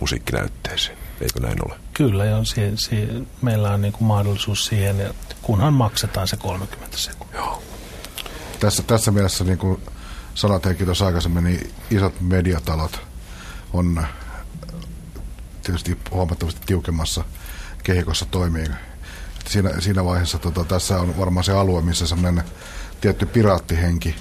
[0.00, 1.09] musiikkinäytteeseen.
[1.20, 1.78] Eikö näin ole?
[1.94, 7.40] Kyllä, ja si- si- meillä on niin kuin mahdollisuus siihen, kunhan maksetaan se 30 sekuntia.
[7.40, 7.62] Joo.
[8.60, 9.82] Tässä, tässä mielessä, niin kuin
[10.34, 13.00] sanoit Heikki tuossa aikaisemmin, niin isot mediatalot
[13.72, 14.06] on
[15.62, 17.24] tietysti huomattavasti tiukemmassa
[17.82, 18.66] kehikossa toimii.
[19.48, 22.44] Siinä, siinä vaiheessa tota, tässä on varmaan se alue, missä semmoinen
[23.00, 24.14] tietty piraattihenki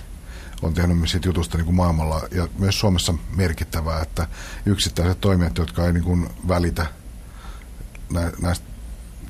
[0.67, 4.27] on tehnyt siitä jutusta niin kuin maailmalla ja myös Suomessa merkittävää, että
[4.65, 6.85] yksittäiset toimijat, jotka ei niin kuin välitä
[8.41, 8.65] näistä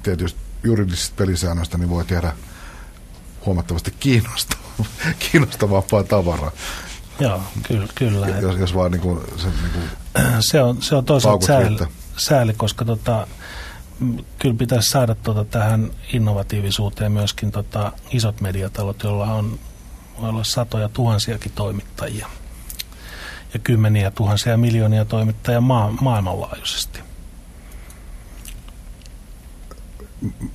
[0.04, 2.34] tietysti juridisista pelisäännöistä, niin voi tehdä
[3.46, 4.86] huomattavasti kiinnostavaa,
[5.32, 6.52] kiinnostavampaa tavaraa.
[7.20, 7.88] Joo, kyllä.
[7.96, 8.28] kyllä.
[8.28, 9.90] Jos, jos vaan niin kuin, se, niin kuin
[10.52, 11.78] se, on, se on toisaalta sääli,
[12.18, 13.28] sääli, koska tota,
[14.40, 19.60] kyllä pitäisi saada tota tähän innovatiivisuuteen myöskin tota isot mediatalot, joilla on
[20.22, 22.28] voi olla satoja tuhansiakin toimittajia
[23.54, 27.00] ja kymmeniä tuhansia miljoonia toimittajia maa, maailmanlaajuisesti.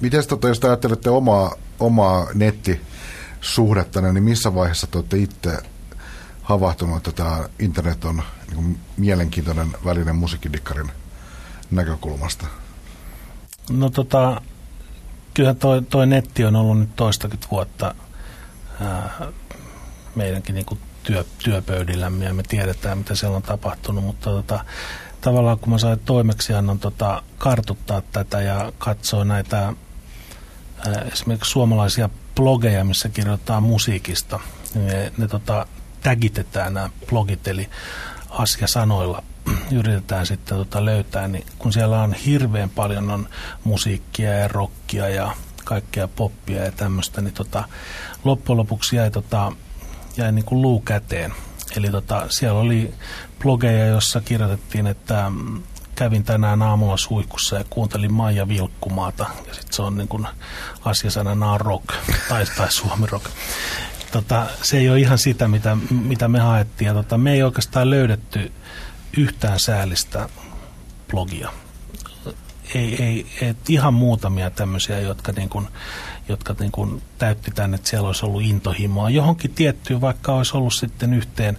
[0.00, 5.59] Miten tota, jos te ajattelette omaa, omaa nettisuhdetta, niin missä vaiheessa te olette itse
[6.42, 10.90] havahtunut, että tämä internet on niin kuin mielenkiintoinen välinen musiikkidikkarin
[11.70, 12.46] näkökulmasta?
[13.70, 14.40] No tota,
[15.35, 17.94] kyllähän toi, toi netti on ollut nyt toistakymmentä vuotta
[18.81, 19.11] ää,
[20.14, 24.64] meidänkin niin kuin työ, työpöydillämme ja me tiedetään, mitä siellä on tapahtunut, mutta tota,
[25.20, 29.72] tavallaan kun mä sain toimeksiannon tota, kartuttaa tätä ja katsoa näitä
[31.12, 34.40] esimerkiksi suomalaisia blogeja, missä kirjoittaa musiikista,
[34.74, 35.66] niin ne, ne tota,
[36.03, 37.68] tagitetään nämä blogit, eli
[38.31, 39.22] asiasanoilla
[39.79, 43.29] yritetään sitten tota löytää, niin kun siellä on hirveän paljon on
[43.64, 47.64] musiikkia ja rockia ja kaikkea poppia ja tämmöistä, niin tota,
[48.24, 49.53] loppujen lopuksi jäi tota,
[50.16, 51.33] jäi niin kuin luu käteen.
[51.77, 52.94] Eli tota, siellä oli
[53.42, 55.62] blogeja, jossa kirjoitettiin, että mm,
[55.94, 59.27] kävin tänään aamulla suihkussa ja kuuntelin Maija Vilkkumaata.
[59.48, 60.27] Ja sitten se on niin kuin
[60.85, 61.94] asiasanana rock
[62.29, 63.27] tai, tai suomi rock.
[64.12, 66.87] Tota, se ei ole ihan sitä, mitä, mitä me haettiin.
[66.87, 68.53] Ja tota, me ei oikeastaan löydetty
[69.16, 70.29] yhtään säällistä
[71.11, 71.53] blogia.
[72.74, 75.68] Ei, ei, ihan muutamia tämmöisiä, jotka niin kuin
[76.28, 80.74] jotka niin kuin täytti tänne, että siellä olisi ollut intohimoa johonkin tiettyyn, vaikka olisi ollut
[80.74, 81.58] sitten yhteen,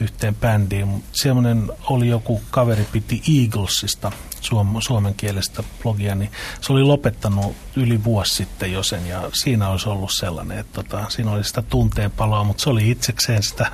[0.00, 1.04] yhteen bändiin.
[1.12, 8.04] Semmoinen oli joku kaveri piti Eaglesista, suom, suomen kielestä blogia, niin se oli lopettanut yli
[8.04, 12.10] vuosi sitten jo sen ja siinä olisi ollut sellainen, että tota, siinä oli sitä tunteen
[12.10, 13.66] paloa, mutta se oli itsekseen sitä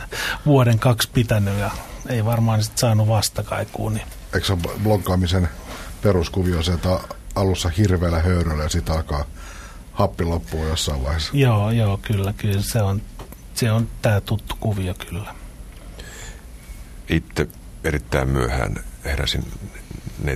[0.46, 1.70] vuoden kaksi pitänyt ja
[2.08, 3.94] ei varmaan sitten saanut vastakaikuun.
[3.94, 4.06] Niin.
[4.34, 5.48] Eikö se bloggaamisen
[6.02, 7.00] peruskuvio se, että
[7.34, 9.24] alussa hirveällä höyryllä ja sitten alkaa
[10.00, 11.30] happi loppuu jossain vaiheessa.
[11.34, 13.02] Joo, joo, kyllä, kyllä se on,
[13.54, 15.34] se on tämä tuttu kuvio kyllä.
[17.08, 17.48] Itse
[17.84, 19.44] erittäin myöhään heräsin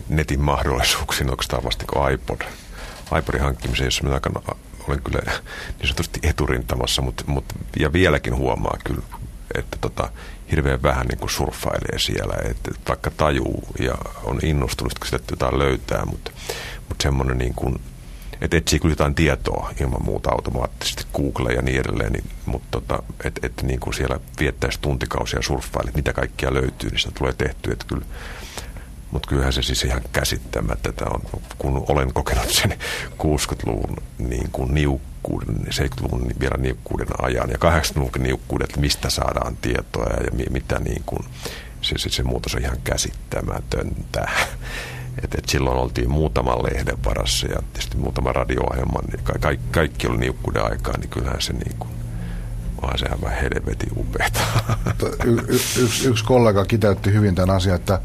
[0.08, 2.40] netin mahdollisuuksiin oikeastaan vasta kuin iPod.
[3.18, 4.40] iPodin hankkimiseen, jossa minä aikana
[4.88, 5.20] olen kyllä
[5.78, 9.02] niin sanotusti eturintamassa, mutta, mutta, ja vieläkin huomaa kyllä
[9.54, 10.10] että tota,
[10.50, 15.58] hirveän vähän niin kuin surffailee siellä, että vaikka tajuu ja on innostunut, kun sitä jotain
[15.58, 16.30] löytää, mutta,
[16.88, 17.80] mutta semmoinen niin kuin,
[18.40, 23.02] että etsii kyllä jotain tietoa ilman muuta automaattisesti Google ja niin edelleen, niin, mutta tota,
[23.24, 27.70] että et niin kuin siellä viettäisi tuntikausia surffaille, mitä kaikkia löytyy, niin sitä tulee tehty,
[27.70, 28.04] että kyllä
[29.14, 31.22] mutta kyllähän se siis ihan käsittämättä on,
[31.58, 32.78] kun olen kokenut sen
[33.12, 40.06] 60-luvun niin kuin niukkuuden, 70-luvun vielä niukkuuden ajan ja 80-luvun niukkuuden, että mistä saadaan tietoa
[40.06, 41.24] ja mitä niin kuin,
[41.80, 44.28] se, se, se muutos on ihan käsittämätöntä.
[45.22, 50.06] Et, et silloin oltiin muutaman lehden varassa ja tietysti muutama radio-ohjelman, niin ka- kaikki, kaikki
[50.06, 51.90] oli niukkuuden aikaa, niin kyllähän se niin kuin,
[52.82, 54.40] onhan sehän vähän helvetin upeata.
[55.24, 58.00] Y- y- yksi, yksi kollega kiteytti hyvin tämän asian, että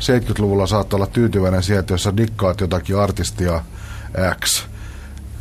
[0.00, 3.64] 70-luvulla saattaa olla tyytyväinen sieltä, jossa dikkaat jotakin artistia
[4.44, 4.66] X.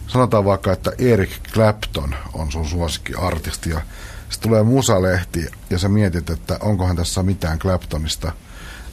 [0.08, 3.82] Sanotaan vaikka, että Eric Clapton on sun suosikkiartisti ja
[4.30, 8.32] sitten tulee musalehti ja sä mietit, että onkohan tässä mitään Claptonista.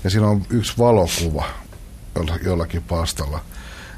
[0.04, 1.44] Ja siinä on yksi valokuva
[2.42, 3.40] jollakin pastalla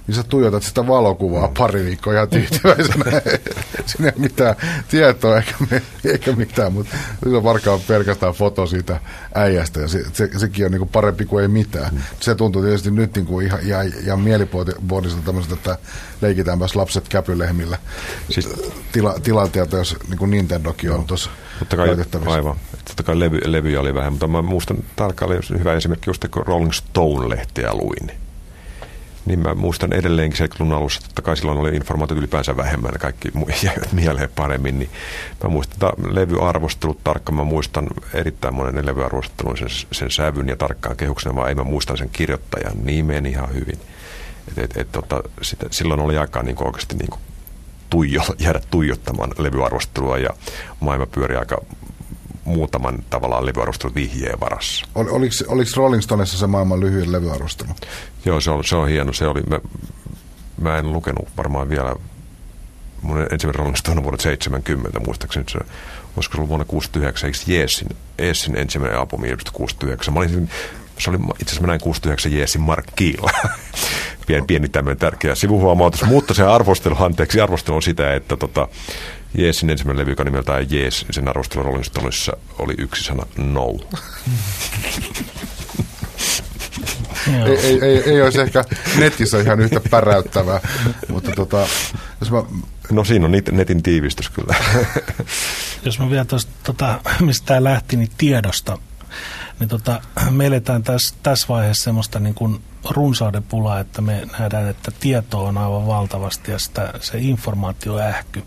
[0.07, 3.05] niin sä tuijotat sitä valokuvaa pari viikkoa ihan tyytyväisenä.
[3.87, 4.55] Siinä ei ole mitään
[4.89, 9.01] tietoa eikä, me, eikä mitään, mutta se on varkaan pelkästään foto siitä
[9.35, 12.05] äijästä ja se, se, sekin on niin kuin parempi kuin ei mitään.
[12.21, 15.79] Se tuntuu tietysti nyt niin kuin ihan, ihan, ihan mielipuoliselta tämmöiseltä, että
[16.21, 17.79] leikitäänpäs lapset käpylehmillä
[18.31, 18.49] siis,
[18.93, 21.89] Tila, tilanteelta, jos niin kuin Nintendokin on tuossa Totta kai,
[22.27, 22.57] aivan.
[22.85, 26.73] Totta kai levy, levyjä oli vähän, mutta mä muistan tarkalleen hyvä esimerkki, just kun Rolling
[26.73, 28.24] Stone-lehteä luin.
[29.27, 33.29] Niin mä muistan edelleenkin 70-luvun alussa, totta kai silloin oli informaatiot ylipäänsä vähemmän ja kaikki
[33.63, 34.91] jäivät mieleen paremmin, niin
[35.43, 41.35] mä muistan levyarvostelut tarkkaan, mä muistan erittäin monen levyarvostelun sen, sen sävyn ja tarkkaan kehuksena,
[41.35, 43.79] vaan ei mä muistan sen kirjoittajan nimen ihan hyvin.
[44.49, 47.21] Et, et, et, tota, sitä, silloin oli aikaa niin oikeasti niin
[47.91, 50.31] tuijo, jäädä tuijottamaan levyarvostelua ja
[50.81, 51.59] maailma pyöri aika
[52.45, 54.87] muutaman tavallaan levyarvostelun vihjeen varassa.
[54.95, 57.71] Ol, oliko, oliko Rolling Stoneissa se maailman lyhyin levyarvostelu?
[58.25, 59.13] Joo, se on, se on hieno.
[59.13, 59.61] Se oli, mä,
[60.61, 61.97] mä en lukenut varmaan vielä
[63.03, 65.59] mun ensimmäinen Rolling Stone vuodelta 70, muistaakseni se
[66.17, 70.15] olisiko se ollut vuonna 69, eikö Jeesin, Jeesin ensimmäinen albumi ilmestyi 69.
[70.15, 70.51] Mä olin,
[70.99, 73.31] se oli itse asiassa mä näin 69 Jeesin Mark Kiila.
[74.27, 78.69] pieni, pieni tämmöinen tärkeä sivuhuomautus, mutta se arvostelu, anteeksi, arvostelu on sitä, että tota,
[79.35, 83.69] Jeesin ensimmäinen levy, joka nimeltään Jees, sen arvostelu Rolling Stoneissa oli yksi sana no.
[87.47, 88.65] ei, ei, ei, ei olisi ehkä
[88.99, 90.61] netissä ihan yhtä päräyttävää,
[91.09, 91.67] mutta tota,
[92.21, 92.43] jos mä...
[92.91, 94.55] No siinä on netin tiivistys kyllä.
[95.85, 98.79] jos mä vielä tuosta, tota, mistä tämä lähti, niin tiedosta,
[99.61, 104.69] niin tota, me eletään tässä, tässä vaiheessa semmoista niin kuin runsauden pulaa, että me nähdään,
[104.69, 108.43] että tietoa on aivan valtavasti ja sitä, se informaatio ähky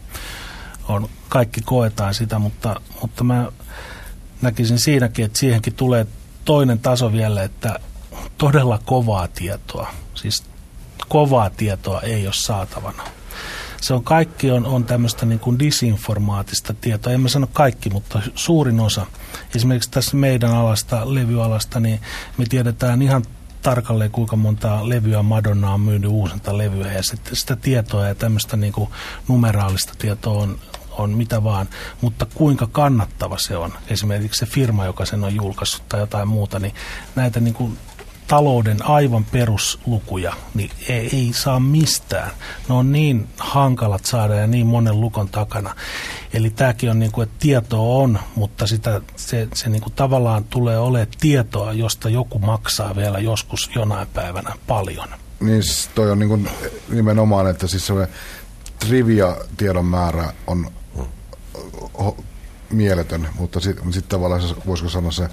[0.88, 3.52] on, kaikki koetaan sitä, mutta, mutta mä
[4.42, 6.08] näkisin siinäkin, että siihenkin tulee
[6.46, 7.80] toinen taso vielä, että
[8.38, 10.44] todella kovaa tietoa, siis
[11.08, 13.04] kovaa tietoa ei ole saatavana.
[13.82, 17.14] Se on kaikki on, on tämmöistä niin kuin disinformaatista tietoa.
[17.14, 19.06] En mä sano kaikki, mutta suurin osa.
[19.56, 22.02] Esimerkiksi tässä meidän alasta, levyalasta, niin
[22.38, 23.24] me tiedetään ihan
[23.68, 26.92] tarkalleen, kuinka monta levyä Madonna on myynyt uusinta levyä.
[26.92, 28.90] Ja sitten sitä tietoa ja tämmöistä niin kuin
[29.28, 30.60] numeraalista tietoa on,
[30.92, 31.70] on mitä vaan,
[32.02, 36.60] mutta kuinka kannattava se on, esimerkiksi se firma, joka sen on julkaissut tai jotain muuta,
[36.60, 36.74] niin
[37.16, 37.78] näitä niin kuin
[38.28, 42.32] talouden aivan peruslukuja, niin ei, ei saa mistään.
[42.70, 45.76] Ne on niin hankalat saada ja niin monen lukon takana.
[46.34, 50.44] Eli tämäkin on niin kuin, että tietoa on, mutta sitä, se, se niin kuin tavallaan
[50.44, 55.08] tulee olemaan tietoa, josta joku maksaa vielä joskus jonain päivänä paljon.
[55.40, 56.50] Niin siis toi on niin kuin
[56.90, 57.92] nimenomaan, että siis
[58.80, 60.72] trivia-tiedon määrä on
[62.70, 65.30] mieletön, mutta sitten sit tavallaan voisiko sanoa se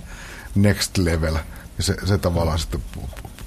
[0.54, 1.37] next level,
[1.78, 2.82] niin se, se tavallaan sitten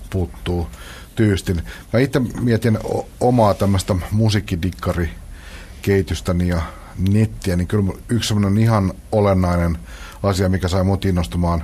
[0.09, 0.67] puuttuu
[1.15, 1.61] tyystin.
[1.93, 2.79] Mä itse mietin
[3.19, 6.61] omaa tämmöistä musiikkidikkari-kehitystäni ja
[7.09, 9.77] nettiä, niin kyllä yksi semmoinen ihan olennainen
[10.23, 11.63] asia, mikä sai mut innostumaan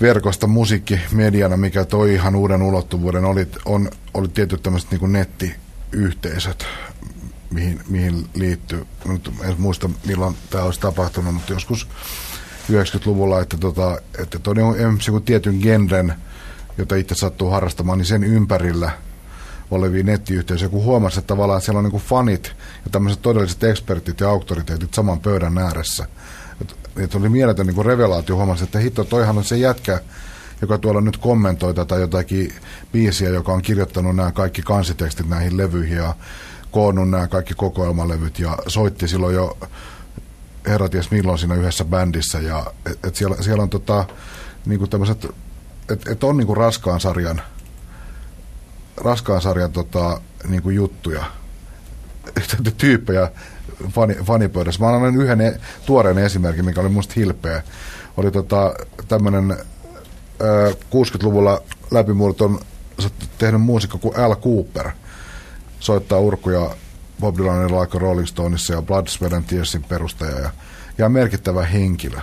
[0.00, 6.66] verkosta musiikkimediana, mikä toi ihan uuden ulottuvuuden, oli, on, oli tietyt tämmöiset niin nettiyhteisöt,
[7.50, 8.86] mihin, mihin liittyy.
[9.04, 11.88] Nyt en muista milloin tämä olisi tapahtunut, mutta joskus
[12.72, 16.14] 90-luvulla, että, tota, että toi on esimerkiksi tietyn genren,
[16.78, 18.90] jota itse sattuu harrastamaan, niin sen ympärillä
[19.70, 22.52] olevia nettiyhteisöjä, kun huomasi, että tavallaan siellä on niin fanit
[22.84, 26.06] ja tämmöiset todelliset ekspertit ja auktoriteetit saman pöydän ääressä.
[26.60, 30.00] Että et oli mieletön niin revelaatio, huomasi, että hitto, toihan on se jätkä,
[30.60, 32.52] joka tuolla nyt kommentoi tätä jotakin
[32.92, 36.14] biisiä, joka on kirjoittanut nämä kaikki kansitekstit näihin levyihin ja
[36.70, 39.58] koonnut nämä kaikki kokoelmalevyt ja soitti silloin jo
[40.68, 42.38] herraties milloin siinä yhdessä bändissä.
[42.38, 44.04] Ja et, et siellä, siellä on tota,
[44.66, 45.24] niinku tämmöiset,
[45.90, 47.42] että et on niinku raskaan sarjan,
[48.96, 51.24] raskaan sarjan tota, niinku juttuja,
[52.78, 53.30] tyyppejä
[53.90, 54.84] fani, fanipöydässä.
[54.84, 57.62] Mä annan yhden e, tuoreen esimerkin, mikä oli musta hilpeä.
[58.16, 58.74] Oli tota,
[59.08, 59.56] tämmöinen
[60.90, 62.60] 60-luvulla läpimurton
[63.38, 64.90] tehnyt muusikko kuin Al Cooper.
[65.80, 66.70] Soittaa urkuja
[67.20, 70.50] Bob Dylanin Like Rolling Stoneissa ja Blood, Sweat and Tearsin perustaja ja,
[70.98, 72.16] ja merkittävä henkilö.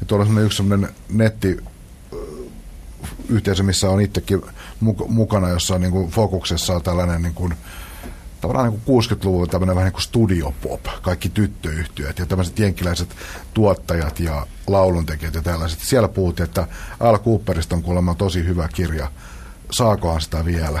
[0.00, 1.56] Ja tuolla on yksi sellainen netti
[3.28, 4.42] yhteisö, missä on itsekin
[5.08, 7.54] mukana, jossa on niin kuin fokuksessa on tällainen niin kuin,
[8.40, 13.08] tavallaan niin kuin 60-luvulla tämmöinen vähän niin kuin studiopop, kaikki tyttöyhtiöt ja tämmöiset jenkkiläiset
[13.54, 15.80] tuottajat ja lauluntekijät ja tällaiset.
[15.80, 16.68] Siellä puhuttiin, että
[17.00, 19.10] Al Cooperista on kuulemma tosi hyvä kirja,
[19.70, 20.80] saakohan sitä vielä?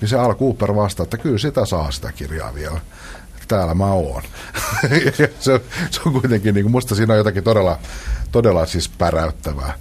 [0.00, 2.80] Niin se Al Cooper vastaa, että kyllä sitä saa sitä kirjaa vielä.
[3.48, 4.22] Täällä mä oon.
[5.40, 5.60] se,
[5.90, 7.78] se, on kuitenkin, niin kuin, musta siinä on jotakin todella,
[8.32, 9.74] todella siis päräyttävää.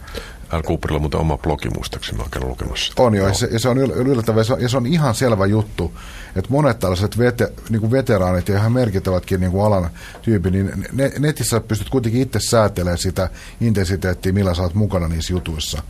[0.50, 2.94] Al Cooperilla on muuten oma blogi muistaakseni, mä oon lukemassa.
[2.98, 5.94] On joo, ja se, se on yllättävää, ja se on ihan selvä juttu,
[6.36, 9.90] että monet tällaiset vete, niin kuin veteraanit ja ihan merkittävätkin niin kuin alan
[10.22, 13.30] tyyppi, niin ne, netissä pystyt kuitenkin itse säätelemään sitä
[13.62, 15.84] intensiteettiä, millä sä oot mukana niissä jutuissa.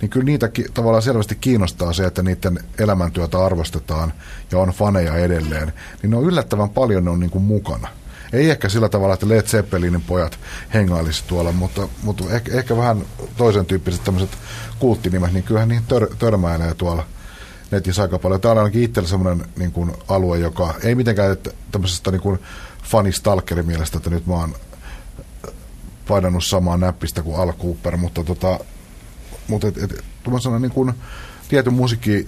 [0.00, 4.12] Niin kyllä niitä tavallaan selvästi kiinnostaa se, että niiden elämäntyötä arvostetaan
[4.52, 5.72] ja on faneja edelleen.
[6.02, 7.88] Niin ne on yllättävän paljon ne on niin kuin mukana.
[8.32, 10.38] Ei ehkä sillä tavalla, että Led Zeppelinin pojat
[10.74, 13.04] hengailisi tuolla, mutta, mutta ehkä, ehkä vähän
[13.36, 14.30] toisen tyyppiset tämmöiset
[14.78, 17.06] kulttinimet, niin kyllähän niihin tör, törmäilee tuolla
[17.70, 18.40] netissä aika paljon.
[18.40, 21.36] Tämä on ainakin itsellä semmoinen niin kuin alue, joka ei mitenkään
[21.72, 22.38] tämmöisestä niin kuin
[22.82, 24.54] fanistalkerin mielestä, että nyt mä oon
[26.08, 28.60] painanut samaa näppistä kuin Al Cooper, mutta tota,
[29.48, 30.04] mutta et, et,
[30.60, 30.92] niin kuin
[31.48, 32.24] tietyn musiikki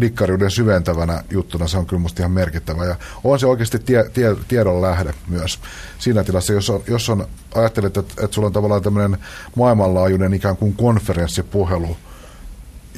[0.00, 2.84] dikkariuden syventävänä juttuna se on kyllä musta ihan merkittävä.
[2.84, 5.58] Ja on se oikeasti tie, tie, tiedon lähde myös
[5.98, 9.18] siinä tilassa, jos, on, jos on, ajattelet, että, että sulla on tavallaan tämmöinen
[9.56, 11.96] maailmanlaajuinen ikään kuin konferenssipuhelu,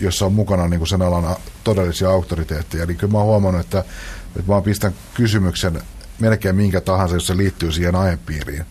[0.01, 3.85] jossa on mukana niin kuin sen alan todellisia auktoriteetteja, niin kyllä mä oon huomannut, että,
[4.37, 5.83] että mä pistän kysymyksen
[6.19, 8.65] melkein minkä tahansa, jos se liittyy siihen aihepiiriin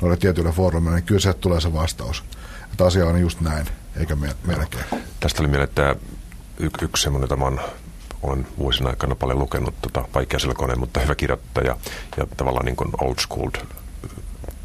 [0.00, 2.24] noille tietyille foorumille, niin kyllä se tulee se vastaus.
[2.72, 3.66] Että asia on just näin,
[4.00, 4.84] eikä me, melkein.
[5.20, 5.96] Tästä oli mieleen, että
[6.58, 7.62] y- yksi semmoinen, jota
[8.22, 11.76] olen, vuosina aikana paljon lukenut, tota, vaikea koneen, mutta hyvä kirjoittaja
[12.16, 13.50] ja tavallaan niin kuin old school,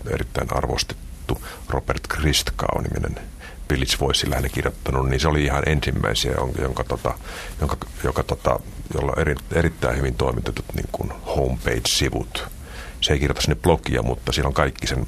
[0.09, 3.27] erittäin arvostettu Robert Christgau niminen
[3.69, 7.13] Village Voice hänen kirjoittanut, niin se oli ihan ensimmäisiä, jonka, jonka, tota,
[7.59, 8.59] jonka, joka, tota,
[8.93, 12.47] jolla eri, erittäin hyvin toimitetut niin kuin homepage-sivut.
[13.01, 15.07] Se ei kirjoita sinne blogia, mutta siellä on kaikki sen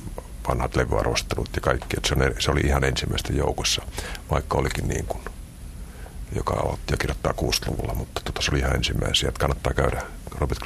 [0.49, 1.97] vanhat levyarvostelut ja kaikki.
[1.97, 3.81] Että se, on, se oli ihan ensimmäistä joukossa,
[4.31, 5.21] vaikka olikin niin kuin
[6.35, 10.01] joka aloitti jo kirjoittaa 60-luvulla, mutta tota, se oli ihan ensimmäisiä, että kannattaa käydä
[10.39, 10.59] Robert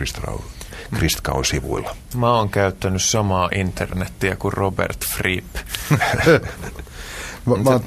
[0.97, 1.95] Christkaun sivuilla.
[2.15, 5.55] Mä oon käyttänyt samaa internettiä kuin Robert Fripp.
[7.45, 7.79] mä, mä,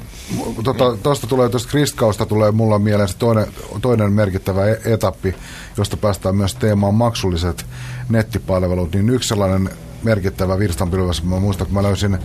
[0.63, 3.47] tota, tosta tulee, tuosta Kristkausta tulee mulla mieleen se toinen,
[3.81, 5.35] toinen merkittävä e- etappi,
[5.77, 7.65] josta päästään myös teemaan maksulliset
[8.09, 9.69] nettipalvelut, niin yksi sellainen
[10.03, 12.17] merkittävä virstanpylväs, mä muistan, kun mä löysin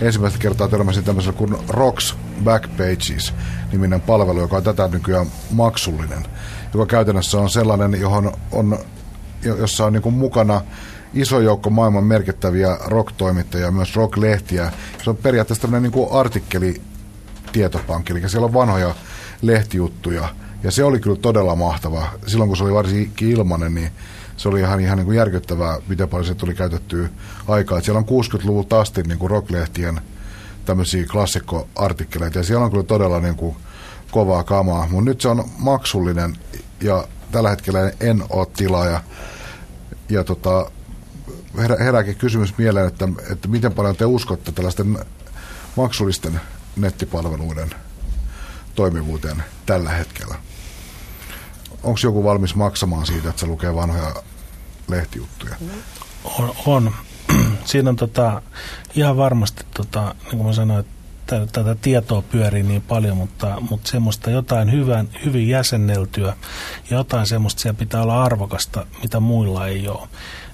[0.00, 3.34] ensimmäistä kertaa törmäsin tämmöisellä kuin Rocks Backpages
[3.72, 6.26] niminen palvelu, joka on tätä nykyään maksullinen,
[6.74, 8.78] joka käytännössä on sellainen, johon on,
[9.44, 10.60] jossa on niin mukana
[11.14, 14.72] iso joukko maailman merkittäviä rock-toimittajia, myös rock-lehtiä.
[15.04, 16.82] Se on periaatteessa tämmöinen niin kuin artikkeli
[17.52, 18.94] tietopankki, eli siellä on vanhoja
[19.42, 20.28] lehtijuttuja.
[20.62, 22.08] Ja se oli kyllä todella mahtava.
[22.26, 23.90] Silloin kun se oli varsinkin ilmanen, niin
[24.40, 27.08] se oli ihan, ihan niin kuin järkyttävää, miten paljon se tuli käytettyä
[27.48, 27.78] aikaa.
[27.78, 30.00] Et siellä on 60-luvulta asti niin kuin rocklehtien
[30.64, 33.56] tämmöisiä klassikkoartikkeleita, ja siellä on kyllä todella niin kuin
[34.10, 34.88] kovaa kamaa.
[34.90, 36.36] Mutta nyt se on maksullinen,
[36.80, 39.00] ja tällä hetkellä en ole tilaaja.
[40.08, 40.70] Ja tota,
[41.58, 44.98] herä, herääkin kysymys mieleen, että, että miten paljon te uskotte tällaisten
[45.76, 46.40] maksullisten
[46.76, 47.70] nettipalveluiden
[48.74, 50.34] toimivuuteen tällä hetkellä?
[51.82, 54.14] Onko joku valmis maksamaan siitä, että se lukee vanhoja
[54.90, 55.56] lehtijuttuja?
[56.24, 56.54] On.
[56.66, 56.92] on.
[57.64, 58.42] Siinä on tota,
[58.94, 63.90] ihan varmasti, tota, niin kuin mä sanoin, että tätä tietoa pyörii niin paljon, mutta, mutta
[63.90, 66.36] semmoista jotain hyvän, hyvin jäsenneltyä
[66.90, 70.08] ja jotain semmoista siellä pitää olla arvokasta, mitä muilla ei ole,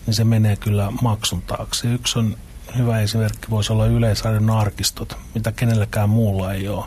[0.06, 1.88] niin se menee kyllä maksun taakse.
[1.88, 2.36] Yksi on
[2.78, 6.86] hyvä esimerkki, voisi olla yleisarjon arkistot, mitä kenelläkään muulla ei ole,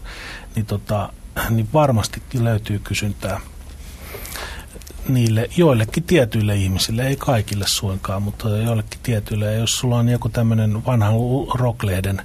[0.55, 1.13] niin, tota,
[1.49, 3.39] niin varmasti löytyy kysyntää
[5.10, 9.55] niille joillekin tietyille ihmisille, ei kaikille suinkaan, mutta joillekin tietyille.
[9.55, 11.14] Jos sulla on joku tämmöinen vanhan
[11.55, 12.22] rocklehden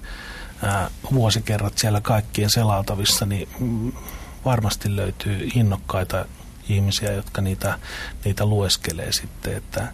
[0.62, 3.48] ää, vuosikerrat siellä kaikkien selaatavissa, niin
[4.44, 6.24] varmasti löytyy innokkaita
[6.68, 7.78] ihmisiä, jotka niitä,
[8.24, 9.56] niitä lueskelee sitten.
[9.56, 9.92] Että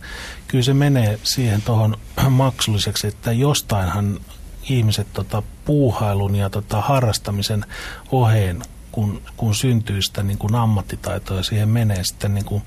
[0.48, 1.96] kyllä se menee siihen tuohon
[2.28, 4.20] maksulliseksi, että jostainhan
[4.62, 7.64] ihmiset tota, puuhailun ja tota, harrastamisen
[8.12, 8.62] oheen,
[8.92, 12.62] kun, kun syntyy sitä niin kuin ammattitaitoa ja siihen menee sitten niin kuin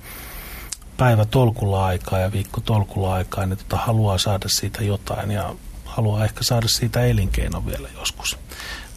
[0.97, 5.55] päivä tolkulla aikaa ja viikko tolkulla aikaa, niin tota, haluaa saada siitä jotain ja
[5.86, 8.38] haluaa ehkä saada siitä elinkeino vielä joskus.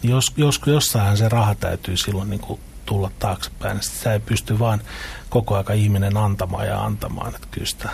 [0.02, 4.20] Niin jos, jos, jossain se raha täytyy silloin niin kuin tulla taaksepäin, niin sitä ei
[4.20, 4.80] pysty vaan
[5.28, 7.88] koko aika ihminen antamaan ja antamaan, että kyllä sitä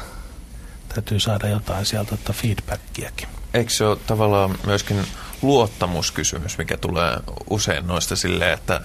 [0.88, 3.28] täytyy saada jotain sieltä että feedbackiakin.
[3.54, 5.04] Eikö se ole tavallaan myöskin
[5.42, 7.16] luottamuskysymys, mikä tulee
[7.50, 8.80] usein noista silleen, että,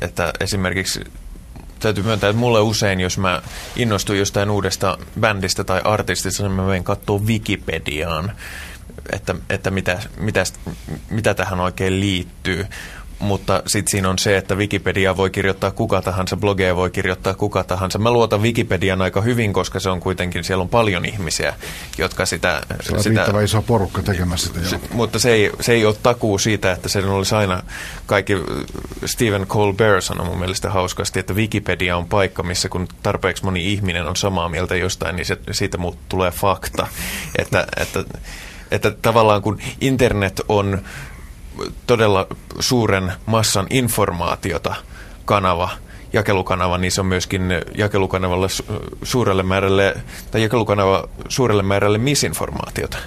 [0.00, 1.00] että esimerkiksi
[1.78, 3.42] täytyy myöntää, että mulle usein, jos mä
[3.76, 8.32] innostun jostain uudesta bändistä tai artistista, niin mä menen katsoa Wikipediaan,
[9.12, 10.44] että, että mitä, mitä,
[11.10, 12.66] mitä tähän oikein liittyy
[13.18, 17.64] mutta sitten siinä on se, että Wikipedia voi kirjoittaa kuka tahansa, blogeja voi kirjoittaa kuka
[17.64, 17.98] tahansa.
[17.98, 21.54] Mä luotan Wikipedian aika hyvin, koska se on kuitenkin, siellä on paljon ihmisiä,
[21.98, 22.60] jotka sitä...
[22.80, 25.96] Se on sitä, riittävän iso porukka tekemässä sitä, se, Mutta se ei, se ei ole
[26.02, 27.62] takuu siitä, että se olisi aina
[28.06, 28.36] kaikki...
[29.04, 34.06] Stephen Colbert sanoi mun mielestä hauskasti, että Wikipedia on paikka, missä kun tarpeeksi moni ihminen
[34.06, 36.86] on samaa mieltä jostain, niin se, siitä muut tulee fakta.
[37.38, 38.04] että, että,
[38.70, 40.82] että tavallaan kun internet on
[41.86, 42.26] todella
[42.60, 44.74] suuren massan informaatiota
[45.24, 45.70] kanava,
[46.12, 47.42] jakelukanava, niin se on myöskin
[47.74, 48.48] jakelukanavalle
[49.02, 49.94] suurelle määrälle,
[50.30, 52.98] tai jakelukanava suurelle määrälle misinformaatiota.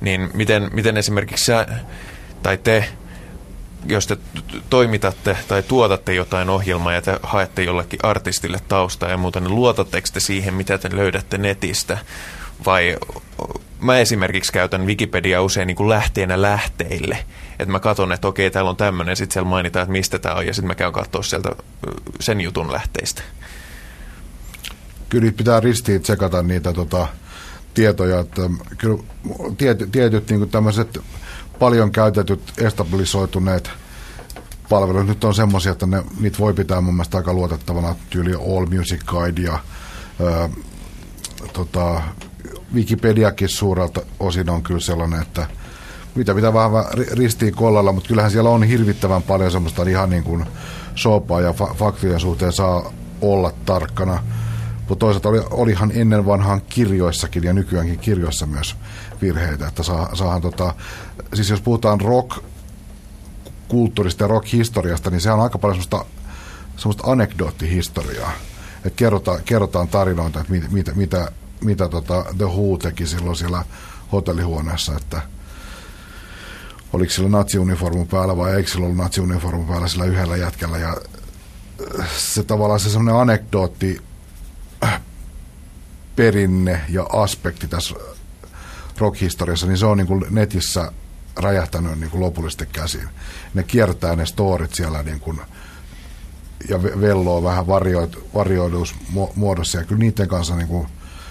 [0.00, 1.66] Niin miten, miten esimerkiksi sä
[2.42, 2.84] tai te,
[3.86, 4.16] jos te
[4.70, 10.08] toimitatte tai tuotatte jotain ohjelmaa ja te haette jollekin artistille taustaa ja muuta, niin luotatteko
[10.12, 11.98] te siihen, mitä te löydätte netistä,
[12.66, 12.96] vai
[13.80, 17.24] mä esimerkiksi käytän Wikipedia usein niin kuin lähteenä lähteille.
[17.58, 20.46] Että mä katson, että okei, täällä on tämmöinen, sitten siellä mainitaan, että mistä tämä on,
[20.46, 21.50] ja sitten mä käyn katsoa sieltä
[22.20, 23.22] sen jutun lähteistä.
[25.08, 27.08] Kyllä pitää ristiin tsekata niitä tota,
[27.74, 28.42] tietoja, että
[28.78, 29.02] kyllä
[29.58, 30.98] tietyt, tietyt niin tämmöiset
[31.58, 33.70] paljon käytetyt establisoituneet
[34.68, 38.66] palvelut nyt on semmoisia, että ne, niitä voi pitää mun mielestä aika luotettavana tyyli All
[38.66, 40.48] Music Guide ja ää,
[41.52, 42.02] tota,
[42.74, 45.46] Wikipediakin suurelta osin on kyllä sellainen, että
[46.18, 50.46] mitä pitää vähän ristiin kollalla, mutta kyllähän siellä on hirvittävän paljon semmoista ihan niin kuin
[50.94, 54.24] sopaa ja fa- faktien suhteen saa olla tarkkana.
[54.88, 58.76] Mutta toisaalta oli, olihan ennen vanhaan kirjoissakin ja nykyäänkin kirjoissa myös
[59.22, 60.74] virheitä, että saa, saahan tota,
[61.34, 62.38] siis jos puhutaan rock
[63.68, 66.04] kulttuurista ja rock-historiasta, niin se on aika paljon semmoista,
[66.76, 68.32] semmoista anekdoottihistoriaa.
[68.84, 71.32] Että kerrotaan, kerrotaan tarinoita, että mit, mitä, mitä
[71.64, 73.64] mitä tota The Who teki silloin siellä
[74.12, 75.22] hotellihuoneessa, että
[76.92, 80.96] oliko sillä natsiuniformu päällä vai eikö sillä ollut natsiuniformu päällä sillä yhdellä jätkällä ja
[82.00, 84.00] äh, se tavallaan se semmoinen anekdootti
[84.84, 85.00] äh,
[86.16, 87.94] perinne ja aspekti tässä
[88.98, 90.92] rock-historiassa, niin se on niin kuin netissä
[91.36, 93.08] räjähtänyt niin kuin lopullisesti käsiin.
[93.54, 95.40] Ne kiertää ne storit siellä niin kuin,
[96.68, 97.66] ja velloo vähän
[98.34, 98.94] varioidus
[99.34, 100.88] muodossa ja kyllä niiden kanssa niin kuin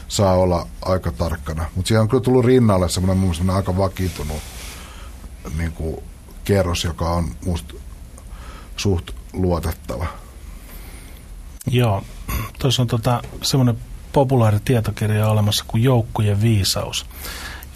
[0.07, 1.65] saa olla aika tarkkana.
[1.75, 4.41] Mutta siihen on kyllä tullut rinnalle semmoinen mun aika vakiintunut
[5.57, 6.03] niin kuin
[6.43, 7.73] kerros, joka on musta
[8.77, 10.07] suht luotettava.
[11.67, 12.03] Joo,
[12.59, 13.77] tuossa on tota, semmoinen
[14.13, 17.05] populaari tietokirja olemassa kuin Joukkojen viisaus,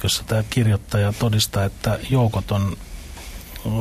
[0.03, 2.78] jossa tämä kirjoittaja todistaa, että joukot on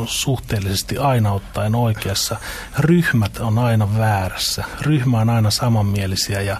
[0.06, 2.36] suhteellisesti aina ottaen oikeassa.
[2.78, 4.64] Ryhmät on aina väärässä.
[4.80, 6.54] Ryhmä on aina samanmielisiä ja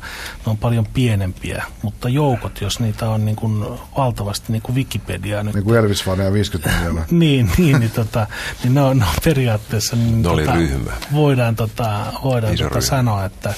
[0.47, 3.64] ne on paljon pienempiä, mutta joukot, jos niitä on niin kuin
[3.97, 5.55] valtavasti niin kuin Wikipedia nyt.
[5.55, 7.05] Niin kuin Elvis ja 50 miljoonaa.
[7.11, 8.27] niin, niin, niin, tota,
[8.62, 9.97] niin ne on, ne on periaatteessa...
[9.97, 10.93] Niin, ne tota, ryhmä.
[11.12, 12.81] Voidaan, tota, voidaan tota ryhmä.
[12.81, 13.55] sanoa, että,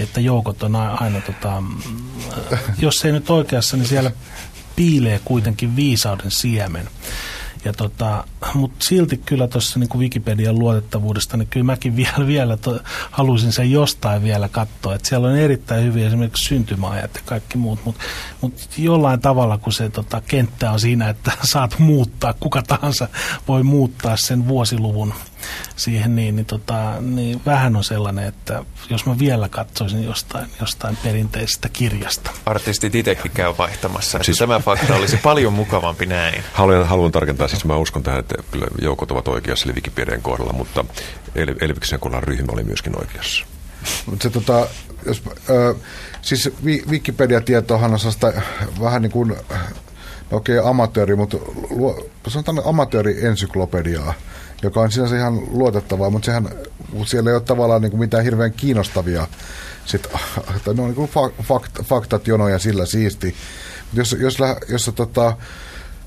[0.00, 1.62] että joukot on aina, tota,
[2.78, 4.10] jos ei nyt oikeassa, niin siellä
[4.76, 6.88] piilee kuitenkin viisauden siemen.
[7.64, 12.80] Ja tota, mutta silti kyllä tuossa niin Wikipedian luotettavuudesta, niin kyllä mäkin vielä, vielä to,
[13.10, 14.94] halusin sen jostain vielä katsoa.
[14.94, 18.04] Että siellä on erittäin hyviä esimerkiksi syntymäajat ja kaikki muut, mutta
[18.40, 23.08] mut jollain tavalla, kun se tota, kenttä on siinä, että saat muuttaa, kuka tahansa
[23.48, 25.14] voi muuttaa sen vuosiluvun
[25.76, 30.96] siihen, niin, niin, tota, niin vähän on sellainen, että jos mä vielä katsoisin jostain, jostain
[30.96, 32.30] perinteisestä kirjasta.
[32.46, 36.44] Artistit itsekin käy vaihtamassa, siis, tämä fakta olisi paljon mukavampi näin.
[36.52, 40.52] Haluan, haluan tarkentaa, siis mä uskon tähän, että kyllä joukot ovat oikeassa eli Wikipedian kohdalla,
[40.52, 40.84] mutta
[41.34, 43.46] El- Elviksen kohdalla ryhmä oli myöskin oikeassa.
[44.06, 44.66] Mutta se tota,
[45.06, 45.82] jos, äh,
[46.22, 46.50] siis
[46.90, 48.00] Wikipedia-tietohan on
[48.80, 49.36] vähän niin kuin,
[50.32, 51.36] okei okay, amatööri, mutta
[51.70, 54.14] luo, sanotaan amatööri-ensyklopediaa
[54.62, 56.48] joka on sinänsä ihan luotettavaa, mutta sehän,
[57.06, 59.26] siellä ei ole tavallaan niin kuin mitään hirveän kiinnostavia
[59.86, 60.06] sit,
[60.64, 61.10] tai no, niin kuin
[61.42, 63.34] fakt, faktat jonoja sillä siisti.
[63.92, 65.36] Jos, jos, jos, jos tota,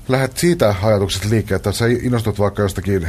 [0.08, 3.08] lähdet siitä ajatuksesta liikkeelle, että sä innostut vaikka jostakin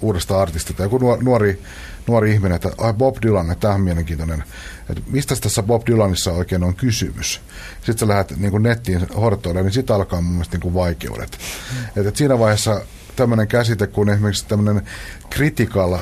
[0.00, 1.62] uudesta artistista, joku nuori,
[2.06, 4.44] nuori ihminen, että ai Bob Dylan, että tämä on mielenkiintoinen,
[4.90, 7.40] että mistä tässä Bob Dylanissa oikein on kysymys.
[7.76, 11.38] Sitten sä lähdet niin nettiin hortoille, niin sitten alkaa mun mielestä niin vaikeudet.
[11.72, 11.84] Mm.
[11.84, 12.80] Että, että siinä vaiheessa
[13.16, 14.82] tämmöinen käsite kuin esimerkiksi tämmöinen
[15.30, 15.98] critical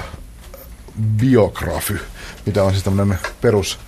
[1.16, 2.00] biography,
[2.46, 3.78] mitä on siis tämmöinen perus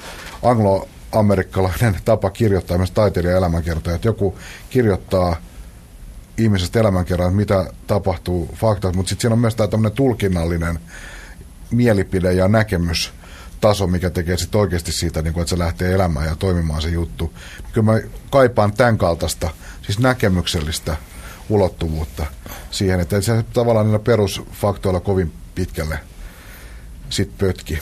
[0.43, 4.39] anglo-amerikkalainen tapa kirjoittaa myös taiteilijan elämänkertoja, että joku
[4.71, 5.37] kirjoittaa
[6.39, 10.79] ihmisestä elämänkerran, mitä tapahtuu, faktat, mutta sitten siinä on myös tämä tämmöinen tulkinnallinen
[11.71, 13.13] mielipide ja näkemys
[13.61, 16.89] taso, mikä tekee sitten oikeasti siitä, niin kuin, että se lähtee elämään ja toimimaan se
[16.89, 17.33] juttu.
[17.73, 18.01] Kyllä mä
[18.31, 19.51] kaipaan tämän kaltaista,
[19.83, 20.97] siis näkemyksellistä
[21.49, 22.27] ulottuvuutta
[22.71, 25.99] siihen, että se tavallaan niillä perusfaktoilla kovin pitkälle
[27.11, 27.79] sit pötki.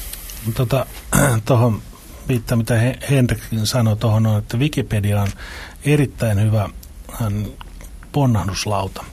[0.54, 0.86] Tota,
[1.44, 1.82] tuohon
[2.28, 2.74] viittaa, mitä
[3.10, 5.28] Henrikkin sanoi tuohon on, että Wikipedia on
[5.84, 6.68] erittäin hyvä
[8.12, 9.04] ponnahduslauta.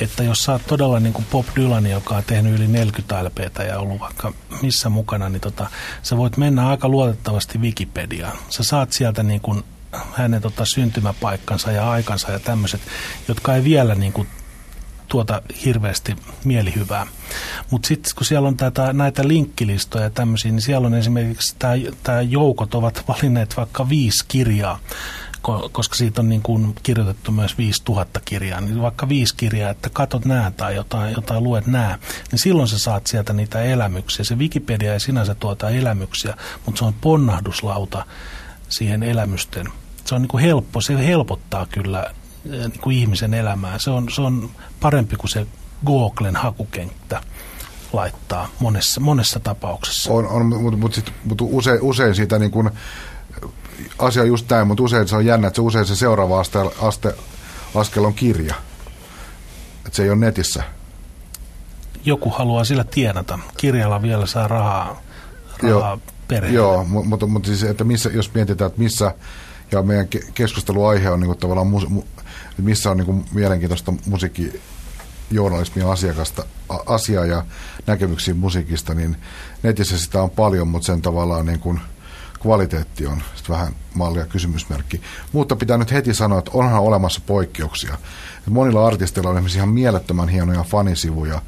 [0.00, 3.62] Että jos sä oot todella niin kuin Bob Dylan, joka on tehnyt yli 40 LPtä
[3.62, 4.32] ja ollut vaikka
[4.62, 5.70] missä mukana, niin tota,
[6.02, 8.38] sä voit mennä aika luotettavasti Wikipediaan.
[8.48, 9.64] Sä saat sieltä niin kuin
[10.12, 12.80] hänen tota, syntymäpaikkansa ja aikansa ja tämmöiset,
[13.28, 14.28] jotka ei vielä niin kuin
[15.12, 17.06] tuota hirveästi mielihyvää.
[17.70, 21.56] Mutta sitten kun siellä on tätä, näitä linkkilistoja ja tämmöisiä, niin siellä on esimerkiksi
[22.02, 24.78] tämä joukot ovat valinneet vaikka viisi kirjaa,
[25.72, 30.24] koska siitä on niin kuin kirjoitettu myös 5000 kirjaa, niin vaikka viisi kirjaa, että katot
[30.24, 31.98] nää tai jotain, jotain luet nää,
[32.30, 34.24] niin silloin sä saat sieltä niitä elämyksiä.
[34.24, 36.36] Se Wikipedia ei sinänsä tuota elämyksiä,
[36.66, 38.06] mutta se on ponnahduslauta
[38.68, 39.81] siihen elämysten.
[40.04, 42.06] Se on niin kuin helppo, se helpottaa kyllä
[42.50, 43.78] eh, niin kuin ihmisen elämää.
[43.78, 44.50] Se on, se on
[44.80, 45.46] parempi kuin se
[45.86, 47.20] Googlen hakukenttä
[47.92, 50.12] laittaa monessa, monessa tapauksessa.
[50.12, 52.70] On, on mutta mut, mut usein, usein siitä niin kuin
[53.98, 57.14] asia just näin, mutta usein se on jännä, että se usein se seuraava aste, aste,
[57.74, 58.54] askel on kirja.
[59.86, 60.62] Että se ei ole netissä.
[62.04, 63.38] Joku haluaa sillä tienata.
[63.56, 65.02] Kirjalla vielä saa rahaa,
[65.62, 65.98] rahaa
[66.28, 66.56] perheelle.
[66.56, 69.14] Joo, mutta, mutta siis, että missä, jos mietitään, että missä,
[69.72, 71.86] ja meidän keskusteluaihe on niin kuin tavallaan, mus,
[72.58, 74.60] missä on niin kuin mielenkiintoista musiikki,
[75.30, 76.44] journalismia asiakasta,
[76.86, 77.44] asiaa ja
[77.86, 79.16] näkemyksiä musiikista, niin
[79.62, 81.80] netissä sitä on paljon, mutta sen tavallaan niin kuin–
[82.42, 85.00] kvaliteetti on vähän mallia kysymysmerkki.
[85.32, 87.98] Mutta pitää nyt heti sanoa, että onhan olemassa poikkeuksia.
[88.50, 91.42] Monilla artisteilla on esimerkiksi ihan mielettömän hienoja fanisivuja,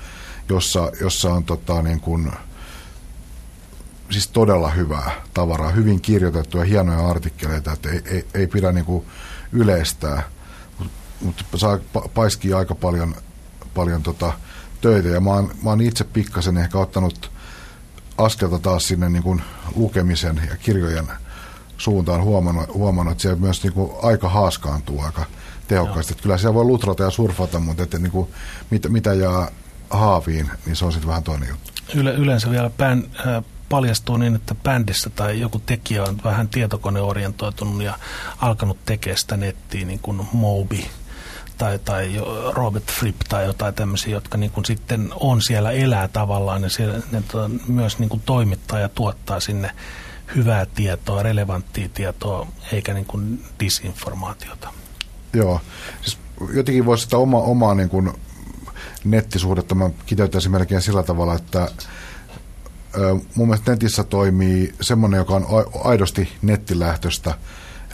[0.49, 2.33] jossa, jossa on tota, niin kuin,
[4.15, 9.05] siis todella hyvää tavaraa, hyvin kirjoitettuja, hienoja artikkeleita, että ei, ei, ei pidä niin kuin
[9.53, 10.23] yleistää,
[11.21, 11.79] mutta saa
[12.15, 13.15] paiskii aika paljon,
[13.75, 14.33] paljon tota,
[14.81, 15.09] töitä.
[15.09, 17.31] Ja mä oon, mä oon itse pikkasen ehkä ottanut
[18.19, 19.43] askelta taas sinne niin kuin
[19.77, 21.09] lukemisen ja kirjojen
[21.77, 25.25] suuntaan huomannut, huomannut että siellä myös niin kuin aika haaskaantuu aika
[25.69, 26.13] tehokkaasti.
[26.13, 28.29] Että kyllä siellä voi lutrata ja surfata, mutta että niin kuin,
[28.71, 29.49] mitä, mitä jää
[29.91, 31.73] haaviin, niin se on sitten vähän toinen juttu.
[31.95, 33.45] Yle, yleensä vielä bän, äh,
[33.75, 37.99] paljastuu niin, että bändissä tai joku tekijä on vähän tietokoneorientoitunut ja
[38.41, 40.91] alkanut tekemään sitä nettiä, niin kuin Mobi
[41.59, 42.13] tai, tai
[42.53, 47.01] Robert Fripp tai jotain tämmöisiä, jotka niin kuin sitten on siellä, elää tavallaan ja siellä,
[47.13, 49.71] ne to, myös niin kuin toimittaa ja tuottaa sinne
[50.35, 54.69] hyvää tietoa, relevanttia tietoa, eikä niin kuin disinformaatiota.
[55.33, 55.61] Joo,
[56.03, 56.19] siis
[56.53, 58.13] jotenkin voisi sitä oma, omaa niin kuin
[59.05, 61.69] nettisuhdetta mä kiteyttäisin melkein sillä tavalla, että
[63.35, 65.47] mun mielestä netissä toimii semmoinen, joka on
[65.85, 67.35] aidosti nettilähtöistä–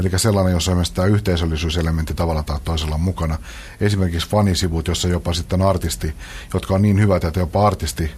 [0.00, 3.38] Eli sellainen, jossa on tämä yhteisöllisyyselementti tavalla tai toisella mukana.
[3.80, 6.14] Esimerkiksi fanisivut, jossa jopa sitten artisti,
[6.54, 8.10] jotka on niin hyvät, että jopa artisti,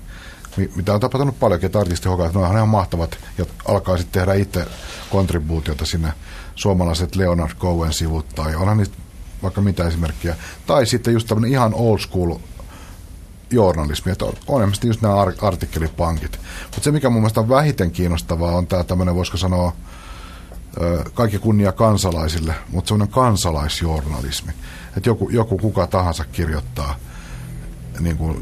[0.77, 4.21] mitä on tapahtunut paljonkin, että artisti hokaa, että ne on ihan mahtavat ja alkaa sitten
[4.21, 4.67] tehdä itse
[5.11, 6.13] kontribuutiota sinne
[6.55, 8.97] suomalaiset Leonard Cohen-sivut tai onhan niitä
[9.43, 10.37] vaikka mitä esimerkkiä.
[10.67, 12.37] Tai sitten just tämmöinen ihan old school
[13.53, 16.41] journalismi, että on, on just nämä artikkelipankit.
[16.63, 19.73] Mutta se, mikä mun mielestä on vähiten kiinnostavaa, on tämä tämmöinen, voisiko sanoa,
[21.15, 24.53] kaikki kunnia kansalaisille, mutta semmoinen kansalaisjournalismi.
[24.97, 26.97] Että joku, joku kuka tahansa kirjoittaa,
[28.01, 28.37] niin kuin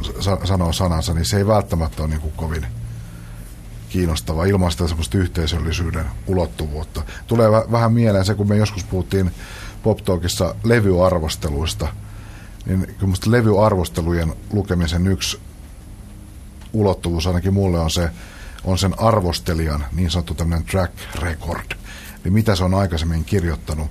[0.45, 2.67] sanoo sanansa, niin se ei välttämättä ole niin kuin kovin
[3.89, 7.03] kiinnostavaa ilman sitä semmoista yhteisöllisyyden ulottuvuutta.
[7.27, 9.31] Tulee vähän mieleen se, kun me joskus puhuttiin
[9.83, 11.89] Pop Talkissa levyarvosteluista,
[12.67, 15.41] niin kyllä levyarvostelujen lukemisen yksi
[16.73, 18.11] ulottuvuus ainakin mulle on se,
[18.65, 21.81] on sen arvostelijan niin sanottu tämmöinen track record
[22.25, 23.91] niin mitä se on aikaisemmin kirjoittanut,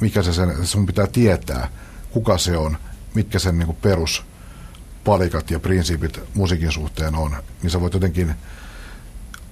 [0.00, 1.68] mikä se sen, sun pitää tietää,
[2.10, 2.76] kuka se on,
[3.14, 8.34] mitkä sen niin peruspalikat ja prinsiipit musiikin suhteen on, niin sä voit jotenkin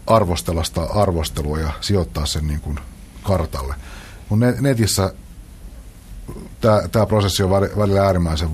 [0.06, 2.78] arvostella sitä arvostelua ja sijoittaa sen niin kuin
[3.22, 3.74] kartalle.
[4.28, 5.14] Mun netissä
[6.92, 8.48] tämä, prosessi on välillä äärimmäisen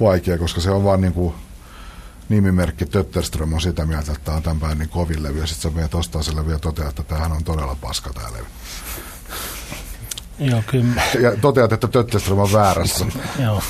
[0.00, 1.34] vaikea, koska se on vaan niin kuin
[2.28, 5.76] nimimerkki Tötterström on sitä mieltä, että tämä on tämän bändin kovin levy, ja sitten sä
[5.76, 8.46] menet ostaa sen levy ja toteat, että tämähän on todella paska tämä levy.
[10.38, 11.02] Joo, kyllä.
[11.22, 13.06] Ja toteat, että Tötterström on väärässä.
[13.44, 13.62] Joo.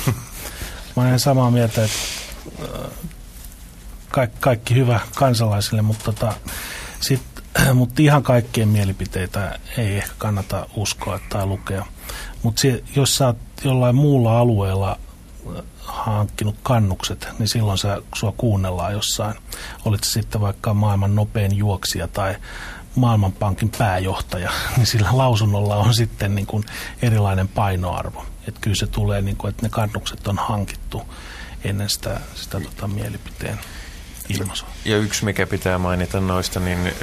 [0.95, 1.97] Mä olen samaa mieltä, että
[2.63, 2.91] äh,
[4.09, 6.33] kaikki, kaikki hyvä kansalaisille, mutta, tota,
[6.99, 7.21] sit,
[7.73, 11.85] mutta ihan kaikkien mielipiteitä ei ehkä kannata uskoa tai lukea.
[12.43, 12.61] Mutta
[12.95, 14.99] jos sä oot jollain muulla alueella
[15.79, 19.35] hankkinut kannukset, niin silloin sä, sua kuunnellaan jossain.
[19.85, 22.35] Olit sitten vaikka maailman nopein juoksija tai
[22.95, 26.63] Maailmanpankin pääjohtaja, niin sillä lausunnolla on sitten niin kuin
[27.01, 28.25] erilainen painoarvo.
[28.47, 31.01] Että kyllä se tulee, niin kuin, että ne kannukset on hankittu
[31.63, 33.59] ennen sitä, sitä tota, mielipiteen
[34.39, 34.69] ilmaisua.
[34.85, 36.93] Ja yksi, mikä pitää mainita noista, niin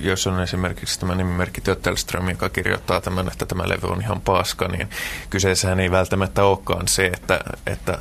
[0.00, 4.68] jos on esimerkiksi tämä nimimerkki Töttelström, joka kirjoittaa tämän, että tämä levy on ihan paska,
[4.68, 4.88] niin
[5.30, 7.98] kyseessähän ei välttämättä olekaan se, että, että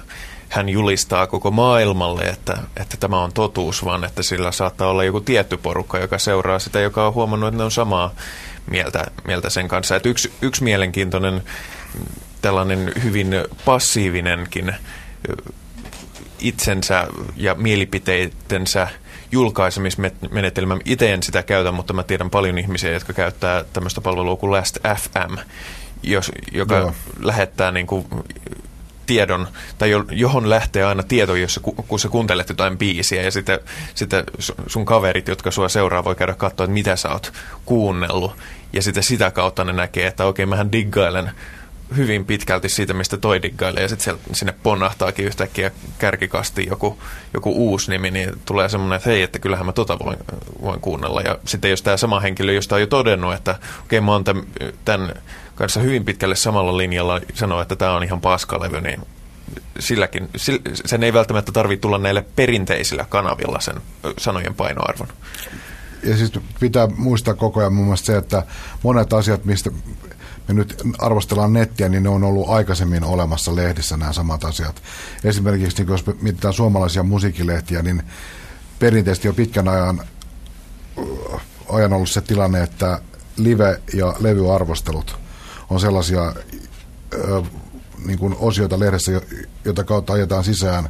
[0.49, 5.22] hän julistaa koko maailmalle, että, että tämä on totuus, vaan että sillä saattaa olla joku
[5.22, 8.16] tietty porukka, joka seuraa sitä, joka on huomannut, että ne on samaa
[8.72, 9.95] mieltä, mieltä sen kanssa.
[9.95, 11.43] Että yksi, yksi mielenkiintoinen
[12.41, 13.28] tällainen hyvin
[13.66, 14.76] passiivinenkin
[16.39, 18.88] itsensä ja mielipiteitensä
[19.31, 20.77] julkaisemismenetelmä.
[20.85, 24.77] Itse en sitä käytä, mutta mä tiedän paljon ihmisiä, jotka käyttää tämmöistä palvelua kuin Last
[24.83, 25.38] FM,
[26.03, 26.93] jos, joka Joo.
[27.19, 28.05] lähettää niin kuin
[29.05, 33.59] tiedon, tai johon lähtee aina tieto, jos, kun sä kuuntelet jotain biisiä, ja sitten,
[33.95, 34.23] sitten
[34.67, 37.33] sun kaverit, jotka sua seuraa, voi käydä katsoa, että mitä sä oot
[37.65, 38.31] kuunnellut,
[38.73, 41.31] ja sitten sitä kautta ne näkee, että okei, mähän diggailen
[41.95, 46.99] hyvin pitkälti siitä, mistä toi diggailee, ja sitten sinne ponnahtaakin yhtäkkiä kärkikasti joku,
[47.33, 50.17] joku uusi nimi, niin tulee semmoinen, että hei, että kyllähän mä tota voin,
[50.61, 51.21] voin kuunnella.
[51.21, 54.43] Ja sitten jos tämä sama henkilö, josta on jo todennut, että okei, mä oon tämän,
[54.85, 55.13] tämän
[55.55, 59.01] kanssa hyvin pitkälle samalla linjalla sanoo, että tämä on ihan paskalevy, niin
[59.79, 60.29] silläkin,
[60.85, 63.75] sen ei välttämättä tarvitse tulla näille perinteisillä kanavilla sen
[64.17, 65.07] sanojen painoarvon.
[66.03, 68.43] Ja siis pitää muistaa koko ajan muun muassa se, että
[68.83, 69.71] monet asiat, mistä
[70.47, 74.81] me nyt arvostellaan nettiä, niin ne on ollut aikaisemmin olemassa lehdissä nämä samat asiat.
[75.23, 78.03] Esimerkiksi niin jos mietitään suomalaisia musiikkilehtiä, niin
[78.79, 80.01] perinteisesti jo pitkän ajan,
[81.69, 83.01] ajan ollut se tilanne, että
[83.37, 85.19] live- ja levyarvostelut
[85.69, 86.33] on sellaisia
[87.13, 87.43] ö,
[88.05, 89.11] niin kuin osioita lehdessä,
[89.65, 90.89] jota kautta ajetaan sisään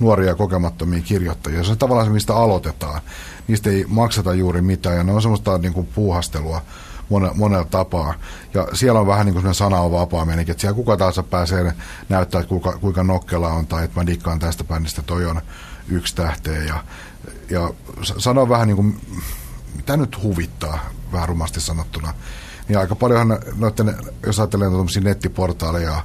[0.00, 1.64] nuoria kokemattomia kirjoittajia.
[1.64, 3.00] Se on tavallaan se, mistä aloitetaan.
[3.48, 6.62] Niistä ei makseta juuri mitään ja ne on semmoista niin kuin puuhastelua
[7.10, 8.14] mone, monella tapaa.
[8.54, 11.72] Ja siellä on vähän niin kuin sana on vapaa meininki, että siellä kuka tahansa pääsee
[12.08, 15.40] näyttää, että kuinka, kuinka nokkela on tai että mä dikkaan tästä bändistä, toi on
[15.88, 16.62] yksi tähteä.
[16.62, 16.84] Ja,
[17.50, 17.70] ja
[18.18, 19.00] sano vähän niin kuin,
[19.76, 20.78] mitä nyt huvittaa,
[21.12, 22.14] vähän rumasti sanottuna.
[22.68, 23.96] Niin aika paljonhan noiden,
[24.26, 26.02] jos ajattelee tuollaisia nettiportaaleja,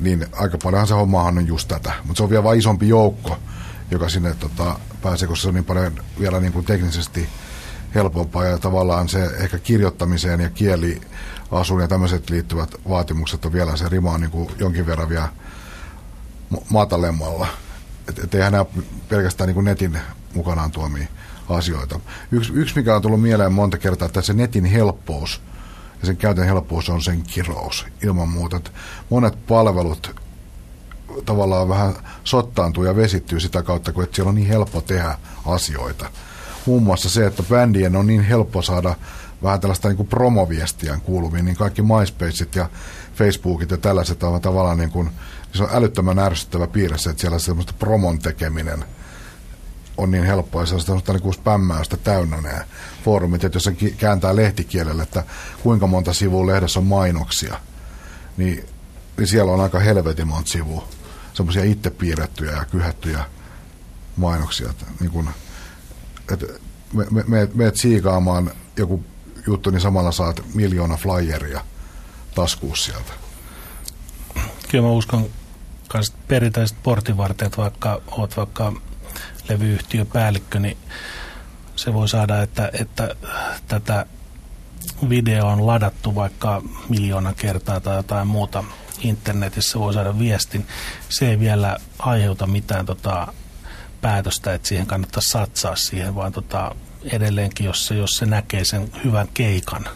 [0.00, 1.92] niin aika paljonhan se hommahan on just tätä.
[2.04, 3.38] Mutta se on vielä vain isompi joukko,
[3.90, 7.28] joka sinne tota, pääsee, koska se on niin paljon vielä niin kuin teknisesti
[7.94, 13.88] helpompaa ja tavallaan se ehkä kirjoittamiseen ja kieliasuun ja tämmöiset liittyvät vaatimukset on vielä se
[13.88, 15.28] rima on niin kuin jonkin verran vielä
[16.70, 17.46] matalemmalla.
[18.08, 18.64] Että et eihän nämä
[19.08, 19.98] pelkästään niin kuin netin
[20.34, 21.06] mukanaan tuomia
[21.48, 22.00] asioita.
[22.32, 25.40] Yksi, yksi, mikä on tullut mieleen monta kertaa, että se netin helppous
[26.00, 28.56] ja sen käytön helppous on sen kirous ilman muuta.
[28.56, 28.70] Että
[29.10, 30.20] monet palvelut
[31.24, 36.10] tavallaan vähän sottaantuu ja vesittyy sitä kautta, kun että siellä on niin helppo tehdä asioita
[36.66, 38.94] muun muassa se, että bändien on niin helppo saada
[39.42, 42.68] vähän tällaista niin kuin promoviestiä kuuluviin, niin kaikki MySpaceit ja
[43.14, 45.10] Facebookit ja tällaiset on tavallaan niin kuin,
[45.52, 48.84] se on älyttömän ärsyttävä piirre se, että siellä semmoista promon tekeminen
[49.96, 52.64] on niin helppoa ja se on semmoista niin kuin spämmäystä täynnä nämä
[53.04, 55.24] foorumit, että jos se kääntää lehtikielelle, että
[55.62, 57.60] kuinka monta sivua lehdessä on mainoksia,
[58.36, 58.64] niin,
[59.16, 60.88] niin siellä on aika helvetin monta sivua
[61.34, 63.24] semmoisia itse piirrettyjä ja kyhättyjä
[64.16, 64.70] mainoksia.
[64.70, 65.28] Että, niin kuin,
[66.32, 66.46] että
[66.92, 69.04] me, me, me, meet siikaamaan joku
[69.46, 71.60] juttu, niin samalla saat miljoona flyeria
[72.34, 73.12] taskuus sieltä.
[74.68, 75.30] Kyllä mä uskon
[75.94, 78.72] että perinteiset portinvartijat, vaikka oot vaikka
[79.48, 80.76] levyyhtiöpäällikkö, niin
[81.76, 83.16] se voi saada, että, että
[83.68, 84.06] tätä
[85.08, 88.64] video on ladattu vaikka miljoona kertaa tai jotain muuta
[89.00, 90.66] internetissä voi saada viestin.
[91.08, 93.32] Se ei vielä aiheuta mitään tota,
[94.04, 96.74] päätöstä, että siihen kannattaa satsaa siihen, vaan tota,
[97.04, 99.88] edelleenkin, jos se, jos se näkee sen hyvän keikan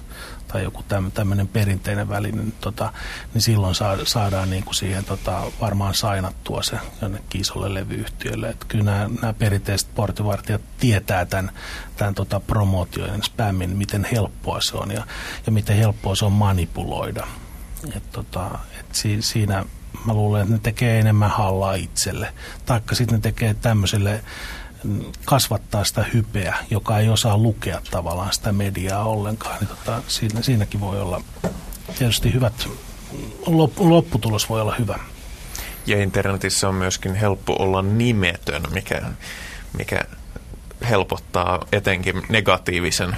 [0.49, 0.85] tai joku
[1.15, 2.93] tämmöinen perinteinen väline, niin, tota,
[3.35, 8.49] niin silloin saa, saadaan niin kuin siihen tota, varmaan sainattua se jonnekin isolle levyyhtiölle.
[8.49, 11.51] Et kyllä nämä, nämä perinteiset portivartijat tietää tämän,
[11.97, 15.07] tämän tota, promootion spämmin, miten helppoa se on ja,
[15.47, 17.27] ja miten helppoa se on manipuloida.
[17.97, 19.65] Et tota, et si, siinä
[20.09, 22.33] mä luulen, että ne tekee enemmän hallaa itselle.
[22.67, 24.21] Taikka sitten ne tekee tämmöiselle
[24.85, 29.57] mm, kasvattaa sitä hypeä, joka ei osaa lukea tavallaan sitä mediaa ollenkaan.
[29.61, 31.23] Niin tota, siinä, siinäkin voi olla
[31.99, 32.69] tietysti hyvät,
[33.79, 34.99] lopputulos voi olla hyvä.
[35.87, 39.03] Ja internetissä on myöskin helppo olla nimetön, mikä,
[39.79, 40.01] mikä
[40.89, 43.17] helpottaa etenkin negatiivisen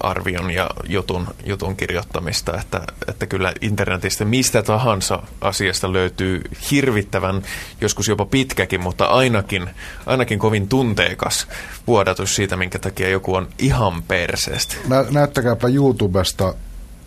[0.00, 7.42] arvion ja jutun, jutun kirjoittamista, että, että kyllä internetistä mistä tahansa asiasta löytyy hirvittävän,
[7.80, 9.70] joskus jopa pitkäkin, mutta ainakin,
[10.06, 11.46] ainakin kovin tunteikas
[11.86, 14.76] vuodatus siitä, minkä takia joku on ihan perseestä.
[14.88, 16.54] Nä, näyttäkääpä YouTubesta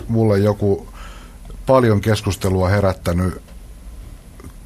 [0.08, 0.88] mulle joku
[1.66, 3.42] paljon keskustelua herättänyt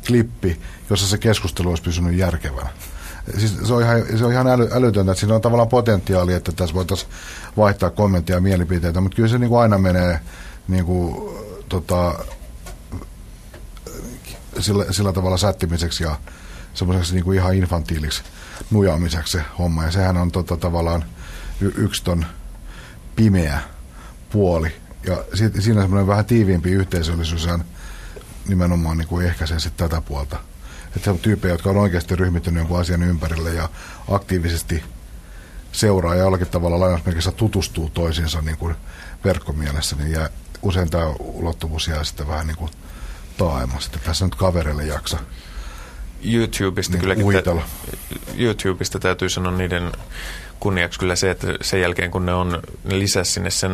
[0.08, 2.70] klippi, jossa se keskustelu olisi pysynyt järkevänä.
[3.38, 6.52] Siis se on ihan, se on ihan äly, älytöntä, että siinä on tavallaan potentiaali, että
[6.52, 7.12] tässä voitaisiin
[7.58, 10.20] vaihtaa kommentteja ja mielipiteitä, mutta kyllä se niin kuin aina menee
[10.68, 11.16] niin kuin,
[11.70, 12.20] tota,
[14.60, 16.16] sillä, sillä tavalla sättimiseksi ja
[16.74, 18.24] semmoiseksi niin kuin ihan infantiiliksi
[18.72, 19.84] nujaamiseksi se homma.
[19.84, 21.06] Ja sehän on tota, tavallaan
[21.62, 22.26] y- yksi ton
[23.16, 23.60] pimeä
[24.30, 24.76] puoli.
[25.04, 27.48] Ja si- siinä semmoinen vähän tiiviimpi yhteisöllisyys
[28.48, 30.38] nimenomaan niin kuin ehkäisee sitten tätä puolta.
[30.88, 33.70] Että se on tyyppejä, jotka on oikeasti ryhmittynyt jonkun asian ympärille ja
[34.12, 34.84] aktiivisesti
[35.72, 38.76] seuraa ja jollakin tavalla lainausmerkissä tutustuu toisiinsa niin kuin
[39.24, 40.30] verkkomielessä, niin jää,
[40.62, 42.72] usein tämä ulottuvuus jää sitten vähän niin kuin
[43.38, 43.90] taaemmas.
[44.06, 45.20] Tässä nyt kaverille jaksa
[46.26, 47.56] YouTubesta niin kylläkin tä,
[48.38, 49.92] YouTubesta täytyy sanoa niiden
[50.60, 53.72] kunniaksi kyllä se, että sen jälkeen kun ne on ne lisäsi sinne sen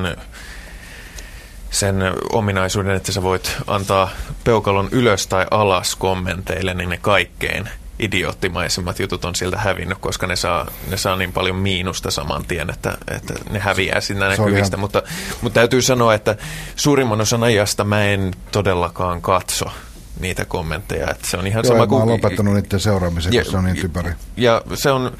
[1.73, 1.95] sen
[2.31, 4.09] ominaisuuden, että sä voit antaa
[4.43, 7.69] peukalon ylös tai alas kommenteille, niin ne kaikkein
[7.99, 12.69] idioottimaisemmat jutut on sieltä hävinnyt, koska ne saa, ne saa niin paljon miinusta saman tien,
[12.69, 14.77] että, että ne häviää sinne näkyvistä.
[14.77, 15.03] Mutta,
[15.41, 16.35] mutta täytyy sanoa, että
[16.75, 19.65] suurimman osan ajasta mä en todellakaan katso
[20.19, 21.11] niitä kommentteja.
[21.11, 22.09] Että se on ihan Joo, sama mä kuin...
[22.09, 24.11] lopettanut niiden seuraamisen, ja, se on niin typeri.
[24.37, 25.17] Ja se on,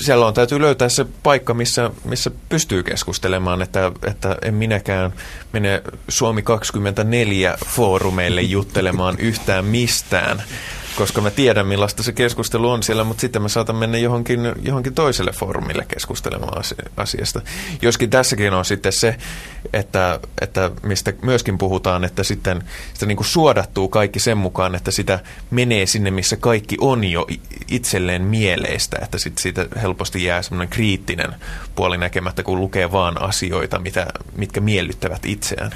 [0.00, 5.12] siellä on täytyy löytää se paikka, missä, missä pystyy keskustelemaan, että, että en minäkään
[5.52, 10.42] mene Suomi 24 foorumeille juttelemaan yhtään mistään
[10.96, 14.94] koska mä tiedän millaista se keskustelu on siellä, mutta sitten mä saatan mennä johonkin, johonkin
[14.94, 16.62] toiselle foorumille keskustelemaan
[16.96, 17.40] asiasta.
[17.82, 19.16] Joskin tässäkin on sitten se,
[19.72, 22.62] että, että mistä myöskin puhutaan, että sitten
[22.94, 25.18] sitä niin kuin suodattuu kaikki sen mukaan, että sitä
[25.50, 27.26] menee sinne, missä kaikki on jo
[27.68, 31.34] itselleen mieleistä, että sitten siitä helposti jää semmoinen kriittinen
[31.74, 35.72] puoli näkemättä, kun lukee vaan asioita, mitä, mitkä miellyttävät itseään.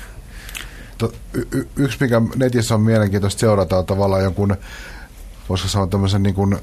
[1.35, 4.57] Y- y- yksi, mikä netissä on mielenkiintoista seurata, on tavallaan jonkun
[5.49, 6.61] voisiko sanoa tämmöisen niin kuin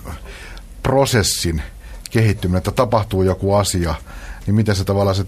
[0.84, 1.62] prosessin
[2.12, 3.96] kehittyminen, että tapahtuu joku asia,
[4.46, 5.26] niin miten se tavallaan, se,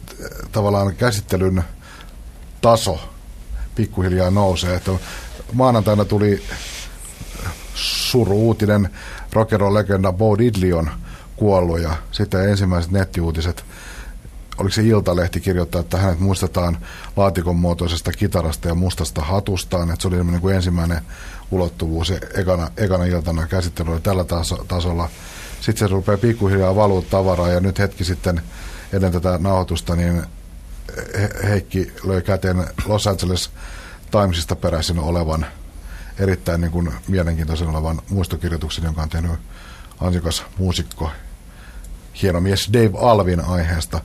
[0.51, 1.63] tavallaan käsittelyn
[2.61, 2.99] taso
[3.75, 4.75] pikkuhiljaa nousee.
[4.75, 4.91] Että
[5.53, 6.43] maanantaina tuli
[7.75, 8.89] suru-uutinen
[9.33, 10.89] rockero-legenda Bo Diddley on
[11.35, 13.65] kuollut ja sitten ensimmäiset nettiuutiset
[14.57, 16.77] oliko se Iltalehti kirjoittaa, että hänet muistetaan
[17.15, 21.01] laatikon muotoisesta kitarasta ja mustasta hatustaan, että se oli niin kuin ensimmäinen
[21.51, 25.09] ulottuvuus ekana, ekana iltana käsittelyllä tällä taso, tasolla.
[25.61, 28.41] Sitten se rupeaa pikkuhiljaa valua tavaraa ja nyt hetki sitten
[28.93, 30.23] ennen tätä nauhoitusta niin
[31.43, 33.49] Heikki löi käteen Los Angeles
[34.11, 35.45] Timesista peräisin olevan
[36.19, 39.31] erittäin niin kuin mielenkiintoisen olevan muistokirjoituksen, jonka on tehnyt
[39.99, 41.11] ansikas muusikko,
[42.21, 44.01] hieno mies Dave Alvin aiheesta.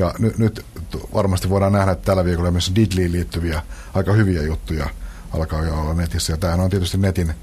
[0.00, 0.66] Ja nyt, nyt
[1.14, 3.62] varmasti voidaan nähdä että tällä viikolla myös Didleyyn liittyviä
[3.94, 4.90] aika hyviä juttuja
[5.32, 6.32] alkaa jo olla netissä.
[6.32, 7.34] Ja tämähän on tietysti netin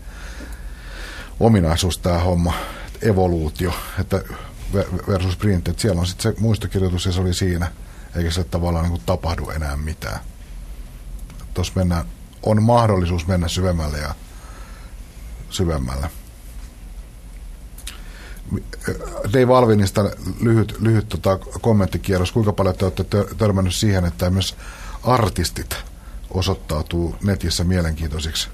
[1.39, 2.53] ominaisuus tämä homma,
[3.01, 4.21] evoluutio, että
[5.07, 7.71] versus print, että siellä on sitten se muistokirjoitus ja se oli siinä,
[8.15, 10.19] eikä se tavallaan niin kuin tapahdu enää mitään.
[11.53, 12.05] Tuossa mennään,
[12.43, 14.15] on mahdollisuus mennä syvemmälle ja
[15.49, 16.09] syvemmälle.
[19.33, 20.03] Dave Alvinista
[20.41, 22.31] lyhyt, lyhyt tota, kommenttikierros.
[22.31, 23.03] Kuinka paljon te olette
[23.37, 24.55] törmännyt siihen, että myös
[25.03, 25.75] artistit
[26.29, 28.49] osoittautuu netissä mielenkiintoisiksi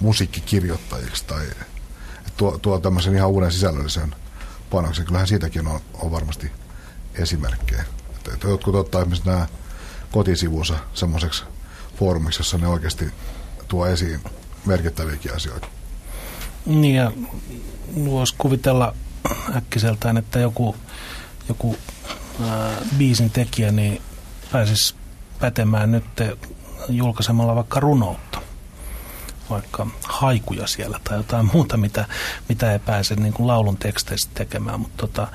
[0.00, 1.46] musiikkikirjoittajiksi tai
[2.36, 4.14] tuo, tuo tämmöisen ihan uuden sisällöllisen
[4.70, 5.04] panoksen.
[5.04, 6.50] Kyllähän siitäkin on, on varmasti
[7.14, 7.84] esimerkkejä.
[8.16, 9.46] Että, että jotkut ottaa esimerkiksi nämä
[10.12, 11.44] kotisivunsa semmoiseksi
[11.98, 13.04] foorumiksi, jossa ne oikeasti
[13.68, 14.20] tuo esiin
[14.66, 15.66] merkittäviäkin asioita.
[16.66, 17.12] Niin ja
[18.04, 18.94] voisi kuvitella
[19.56, 20.76] äkkiseltään, että joku,
[21.48, 21.76] joku
[22.48, 24.02] ää, biisin tekijä niin
[24.52, 24.94] pääsisi
[25.40, 26.04] pätemään nyt
[26.88, 28.40] julkaisemalla vaikka runoutta
[29.50, 32.04] vaikka haikuja siellä tai jotain muuta, mitä,
[32.48, 34.80] mitä ei pääse niin kuin laulun teksteistä tekemään.
[34.80, 35.28] Mutta tota,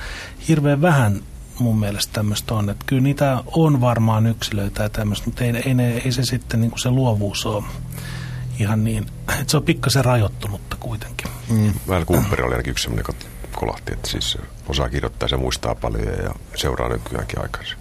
[0.48, 1.22] hirveän vähän
[1.60, 2.70] mun mielestä tämmöistä on.
[2.70, 6.72] Että kyllä niitä on varmaan yksilöitä ja tämmöistä, mutta ei, ei, ei se sitten niin
[6.72, 7.64] kuin se luovuus ole
[8.60, 9.06] ihan niin,
[9.40, 11.32] että se on pikkasen rajoittunutta kuitenkin.
[11.50, 11.74] Mm.
[11.88, 13.26] Vähän Cooper oli ainakin yksi sellainen, joka
[13.60, 14.38] kolahti, että siis
[14.68, 17.78] osaa kirjoittaa ja muistaa paljon ja seuraa nykyäänkin aikaisin.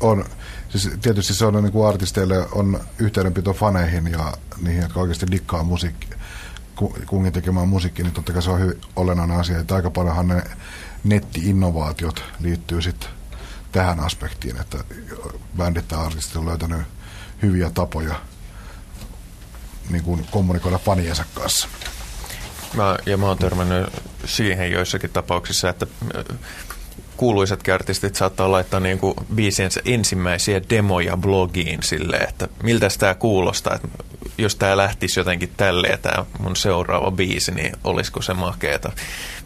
[0.00, 0.24] On.
[0.68, 4.32] Siis tietysti se on niin kuin artisteille on yhteydenpito faneihin ja
[4.62, 6.08] niihin, jotka oikeasti dikkaa musiikki,
[7.06, 9.58] kungin tekemään musiikkia, niin totta kai se on hyvin olennainen asia.
[9.58, 10.42] Että aika paljonhan ne
[11.04, 13.08] netti-innovaatiot liittyy sitten
[13.72, 14.84] tähän aspektiin, että
[15.56, 16.80] bändit ja artistit on löytänyt
[17.42, 18.14] hyviä tapoja
[19.90, 21.68] niin kuin kommunikoida faniensa kanssa.
[22.74, 23.86] Mä, ja mä oon törmännyt
[24.24, 25.86] siihen joissakin tapauksissa, että
[27.18, 33.74] kuuluisatkin artistit saattaa laittaa niin kuin biisiensä ensimmäisiä demoja blogiin silleen, että miltä tämä kuulostaa,
[33.74, 33.88] että
[34.38, 38.92] jos tämä lähtisi jotenkin tälleen, tämä mun seuraava biisi, niin olisiko se makeeta.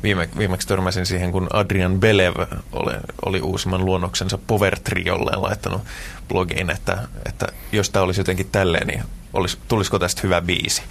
[0.02, 2.34] Viime, viimeksi törmäsin siihen, kun Adrian Belev
[2.72, 2.92] oli,
[3.24, 5.82] oli uusimman luonnoksensa Power Triolleen laittanut
[6.28, 9.02] blogiin, että, että jos tämä olisi jotenkin tälleen, niin
[9.32, 10.82] olisi, tulisiko tästä hyvä biisi.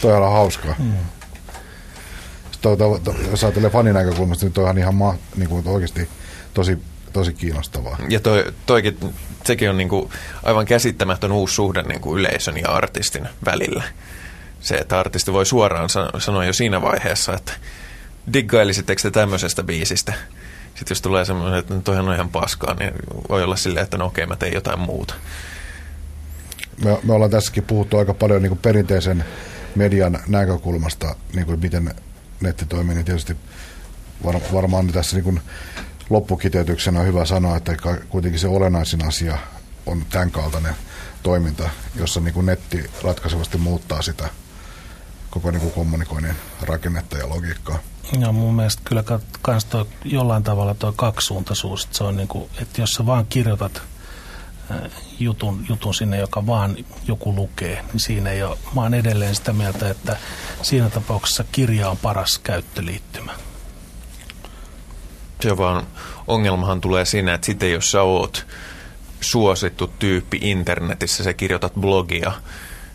[0.00, 0.74] Toi on hauskaa.
[0.74, 1.21] Hmm
[2.62, 6.08] to, to, jos ajattelee fanin näkökulmasta, niin toihan ihan ma, niin kuin oikeasti
[6.54, 6.78] tosi,
[7.12, 7.96] tosi kiinnostavaa.
[8.08, 8.98] Ja toi, toikin,
[9.44, 10.10] sekin on niin kuin
[10.42, 13.82] aivan käsittämätön uusi suhde niin kuin yleisön ja artistin välillä.
[14.60, 15.88] Se, että artisti voi suoraan
[16.18, 17.52] sanoa jo siinä vaiheessa, että
[18.32, 20.12] diggailisitteko te tämmöisestä biisistä.
[20.74, 22.92] Sitten jos tulee semmoinen, että toihan on ihan paskaa, niin
[23.28, 25.14] voi olla silleen, että no okei, mä teen jotain muuta.
[26.84, 29.24] Me, me ollaan tässäkin puhuttu aika paljon niin kuin perinteisen
[29.74, 31.94] median näkökulmasta, niin kuin miten
[32.42, 33.36] netti niin tietysti
[34.24, 35.40] var, varmaan tässä niin kuin
[36.10, 37.76] loppukiteytyksenä on hyvä sanoa, että
[38.08, 39.38] kuitenkin se olennaisin asia
[39.86, 40.74] on tämän kaltainen
[41.22, 44.28] toiminta, jossa niin kuin netti ratkaisevasti muuttaa sitä
[45.30, 47.78] koko niin kuin kommunikoinnin rakennetta ja logiikkaa.
[48.18, 49.02] Ja mun mielestä kyllä
[49.70, 53.82] toi, jollain tavalla tuo kaksisuuntaisuus, että se on niin kuin, että jos sä vaan kirjoitat
[55.18, 56.76] jutun, jutun sinne, joka vaan
[57.08, 58.58] joku lukee, niin siinä ei ole.
[58.74, 60.16] Mä oon edelleen sitä mieltä, että
[60.62, 63.32] siinä tapauksessa kirja on paras käyttöliittymä.
[65.40, 65.86] Se vaan
[66.26, 68.46] ongelmahan tulee siinä, että sitten jos sä oot
[69.20, 72.32] suosittu tyyppi internetissä, sä kirjoitat blogia,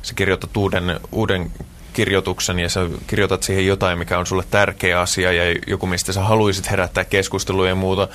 [0.01, 1.51] sä kirjoitat uuden, uuden
[1.93, 6.21] kirjoituksen ja sä kirjoitat siihen jotain, mikä on sulle tärkeä asia ja joku, mistä sä
[6.21, 8.07] haluaisit herättää keskustelua ja muuta,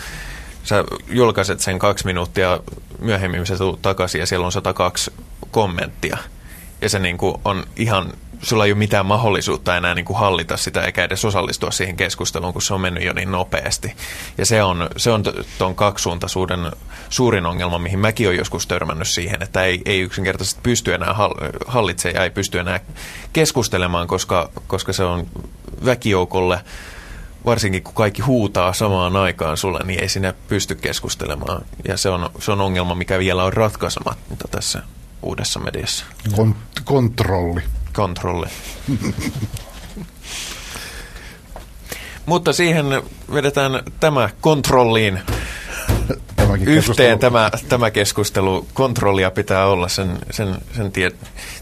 [0.65, 2.61] sä julkaiset sen kaksi minuuttia
[2.99, 5.13] myöhemmin, sä tulet takaisin ja siellä on 102
[5.51, 6.19] kommenttia.
[6.81, 10.57] Ja se niin kuin on ihan, sulla ei ole mitään mahdollisuutta enää niin kuin hallita
[10.57, 13.95] sitä eikä edes osallistua siihen keskusteluun, kun se on mennyt jo niin nopeasti.
[14.39, 15.23] Ja se on, se on
[15.59, 16.73] tuon kaksisuuntaisuuden
[17.09, 21.15] suurin ongelma, mihin mäkin olen joskus törmännyt siihen, että ei, ei yksinkertaisesti pysty enää
[21.67, 22.81] hallitsemaan ja ei pysty enää
[23.33, 25.27] keskustelemaan, koska, koska se on
[25.85, 26.61] väkijoukolle
[27.47, 31.65] varsinkin kun kaikki huutaa samaan aikaan sulle, niin ei sinä pysty keskustelemaan.
[31.89, 34.83] Ja se on, se on ongelma, mikä vielä on ratkaisematta tässä
[35.23, 36.05] uudessa mediassa.
[36.29, 37.61] Kont- kontrolli.
[37.93, 38.47] Kontrolli.
[42.27, 42.87] Mutta siihen
[43.33, 45.21] vedetään tämä kontrolliin
[46.37, 48.67] Tämäkin yhteen tämä, tämä keskustelu.
[48.75, 51.11] Kontrollia pitää olla, sen, sen, sen tie,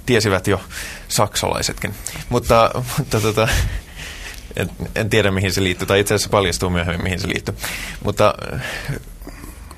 [0.07, 0.61] tiesivät jo
[1.09, 1.95] saksalaisetkin.
[2.29, 3.49] Mutta, mutta tota,
[4.57, 7.55] en, en tiedä, mihin se liittyy, tai itse asiassa paljastuu myöhemmin, mihin se liittyy.
[8.05, 8.61] Mutta äh,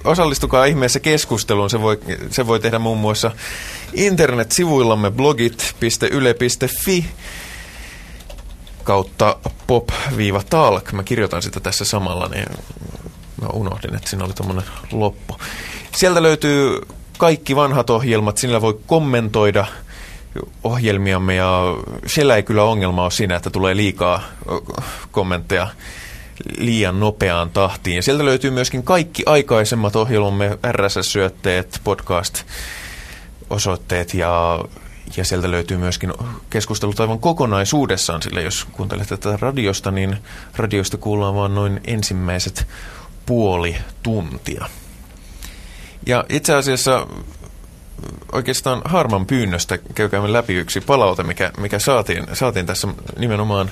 [0.04, 1.70] osallistukaa ihmeessä keskusteluun.
[1.70, 2.00] Se voi,
[2.30, 3.30] se voi tehdä muun muassa
[3.94, 7.06] internetsivuillamme blogit.yle.fi
[8.84, 10.92] kautta pop-talk.
[10.92, 12.46] Mä kirjoitan sitä tässä samalla, niin
[13.42, 15.36] mä unohdin, että siinä oli tuommoinen loppu.
[15.96, 16.80] Sieltä löytyy
[17.18, 19.66] kaikki vanhat ohjelmat, sillä voi kommentoida–
[20.64, 21.62] ohjelmiamme ja
[22.06, 24.22] siellä ei kyllä ongelma ole siinä, että tulee liikaa
[25.10, 25.68] kommentteja
[26.58, 27.96] liian nopeaan tahtiin.
[27.96, 34.64] Ja sieltä löytyy myöskin kaikki aikaisemmat ohjelmamme, RSS-syötteet, podcast-osoitteet ja,
[35.16, 36.12] ja sieltä löytyy myöskin
[36.50, 40.16] keskustelut aivan kokonaisuudessaan, sillä jos kuuntelette tätä radiosta, niin
[40.56, 42.66] radiosta kuullaan vain noin ensimmäiset
[43.26, 44.66] puoli tuntia.
[46.06, 47.06] Ja itse asiassa
[48.32, 52.88] oikeastaan Harman pyynnöstä käykäämme läpi yksi palaute, mikä, mikä saatiin, saatiin tässä
[53.18, 53.70] nimenomaan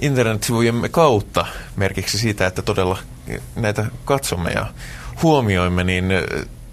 [0.00, 1.46] internetsivujemme kautta
[1.76, 2.98] merkiksi siitä, että todella
[3.56, 4.66] näitä katsomme ja
[5.22, 6.04] huomioimme, niin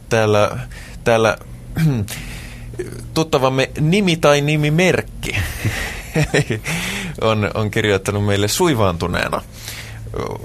[0.10, 0.58] täällä,
[1.04, 1.38] täällä
[3.14, 5.36] tuttavamme nimi tai nimimerkki
[7.22, 9.41] on, on kirjoittanut meille suivaantuneena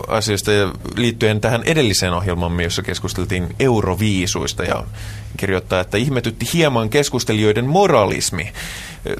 [0.08, 4.84] asioista ja liittyen tähän edelliseen ohjelmaan, jossa keskusteltiin euroviisuista ja
[5.36, 8.52] kirjoittaa, että ihmetytti hieman keskustelijoiden moralismi.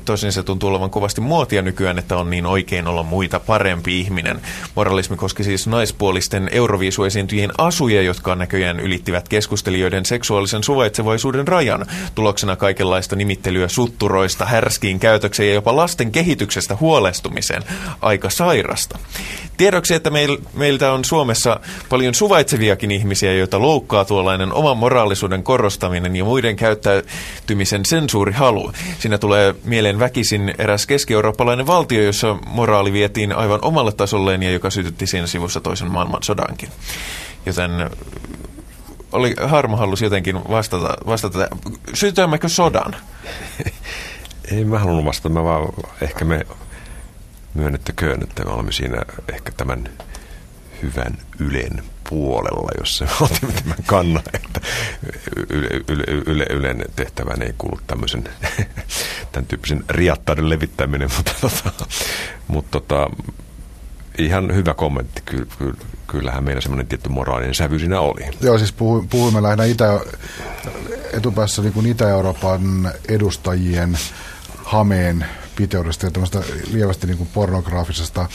[0.05, 4.41] Tosin se tuntuu olevan kovasti muotia nykyään, että on niin oikein olla muita parempi ihminen.
[4.75, 11.87] Moralismi koski siis naispuolisten euroviisuesiintyjien asuja, jotka näköjään ylittivät keskustelijoiden seksuaalisen suvaitsevaisuuden rajan.
[12.15, 17.63] Tuloksena kaikenlaista nimittelyä sutturoista, härskiin käytökseen ja jopa lasten kehityksestä huolestumiseen.
[18.03, 18.99] Aika sairasta.
[19.57, 26.17] Tiedoksi, että meil, meiltä on Suomessa paljon suvaitseviakin ihmisiä, joita loukkaa tuollainen oman moraalisuuden korostaminen
[26.17, 28.73] ja muiden käyttäytymisen sensuurihalu.
[28.99, 34.71] Siinä tulee mieleen väkisin eräs keski-eurooppalainen valtio, jossa moraali vietiin aivan omalle tasolleen ja joka
[34.71, 36.69] sytytti siinä sivussa toisen maailmansodankin.
[37.47, 37.71] Joten
[39.13, 41.49] oli Harmo halusi jotenkin vastata, vastata.
[41.95, 42.97] sytytämmekö sodan?
[44.53, 45.69] Ei mä halunnut vastata, mä vaan
[46.01, 46.47] ehkä me
[47.57, 49.03] myönnettäköön, että me olemme siinä
[49.33, 49.89] ehkä tämän
[50.83, 54.61] hyvän Ylen puolella, jossa me otimme tämän kannan, että
[55.51, 58.25] yle, yle, yle, Ylen tehtävään ei kuulu tämmöisen
[59.33, 61.87] tämän tyyppisen riattaiden levittäminen, mutta, tota,
[62.49, 63.11] mutta tota,
[64.19, 65.23] ihan hyvä kommentti.
[65.25, 65.75] Ky, ky,
[66.07, 68.27] kyllähän meillä semmoinen tietty moraalinen sävy siinä oli.
[68.41, 70.01] Joo, siis puhu, puhuimme lähinnä Itä,
[71.13, 73.99] etupäässä niin kuin Itä-Euroopan edustajien
[74.65, 75.27] hameen
[75.57, 78.29] piteudesta ja tämmöistä lievästi niin kuin pornograafisesta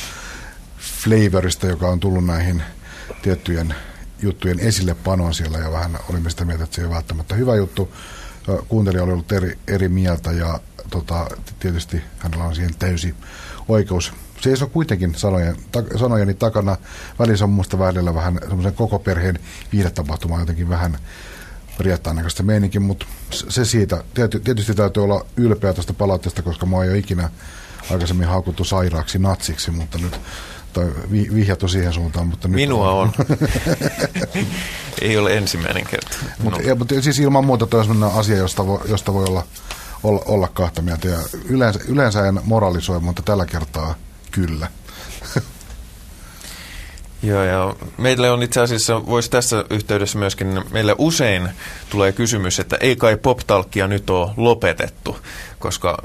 [0.80, 2.64] flavorista, joka on tullut näihin
[3.22, 3.76] tiettyjen
[4.22, 7.56] juttujen esille panoon siellä ja vähän olimme sitä mieltä, että se ei ole välttämättä hyvä
[7.56, 7.94] juttu.
[8.68, 10.60] Kuuntelija oli ollut eri, eri mieltä ja
[10.90, 11.28] tota,
[11.60, 13.16] tietysti hänellä on siihen täysi
[13.68, 14.14] oikeus.
[14.42, 16.78] Se on kuitenkin sanojen, ta, sanojeni takana.
[17.20, 19.40] Välissä on muista välillä vähän semmoisen koko perheen
[19.72, 20.98] viihdetapahtuma jotenkin vähän
[21.82, 24.04] riittää näköistä meininkin, mutta se siitä.
[24.44, 27.30] Tietysti täytyy olla ylpeä tästä palautteesta, koska mä oon jo ikinä
[27.92, 30.20] aikaisemmin haukuttu sairaaksi natsiksi, mutta nyt
[30.74, 32.28] tai vihjattu siihen suuntaan.
[32.28, 33.12] Mutta nyt Minua on.
[35.02, 36.18] Ei ole ensimmäinen kerta.
[36.44, 36.68] Mutta, no.
[36.68, 39.44] ja, mutta siis ilman muuta tuo on asia, josta voi, josta voi olla,
[40.04, 41.08] olla, olla kahta mieltä.
[41.08, 43.96] Ja yleensä, yleensä en moralisoi, mutta tällä kertaa
[44.32, 44.68] kyllä.
[47.24, 51.50] Joo, ja meille on itse asiassa, voisi tässä yhteydessä myöskin, meille usein
[51.90, 55.18] tulee kysymys, että ei kai poptalkia nyt ole lopetettu,
[55.60, 55.98] koska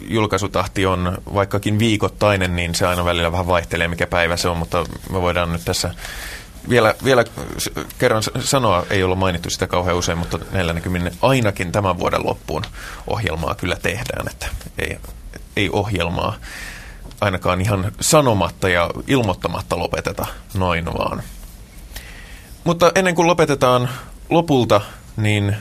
[0.00, 4.86] julkaisutahti on vaikkakin viikoittainen, niin se aina välillä vähän vaihtelee, mikä päivä se on, mutta
[5.10, 5.94] me voidaan nyt tässä
[6.68, 7.24] vielä, vielä
[7.98, 12.62] kerran sanoa, ei ollut mainittu sitä kauhean usein, mutta näillä näkymin ainakin tämän vuoden loppuun
[13.06, 14.46] ohjelmaa kyllä tehdään, että
[14.78, 14.98] ei,
[15.56, 16.36] ei ohjelmaa
[17.20, 21.22] ainakaan ihan sanomatta ja ilmoittamatta lopeteta noin vaan.
[22.64, 23.88] Mutta ennen kuin lopetetaan
[24.30, 24.80] lopulta,
[25.16, 25.56] niin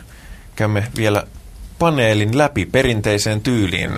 [0.55, 1.23] käymme vielä
[1.79, 3.91] paneelin läpi perinteiseen tyyliin.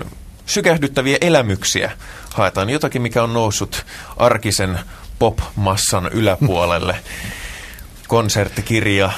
[0.46, 1.92] Sykähdyttäviä elämyksiä.
[2.34, 3.86] Haetaan jotakin, mikä on noussut
[4.16, 4.80] arkisen
[5.18, 6.96] pop-massan yläpuolelle.
[8.08, 9.12] Konserttikirja,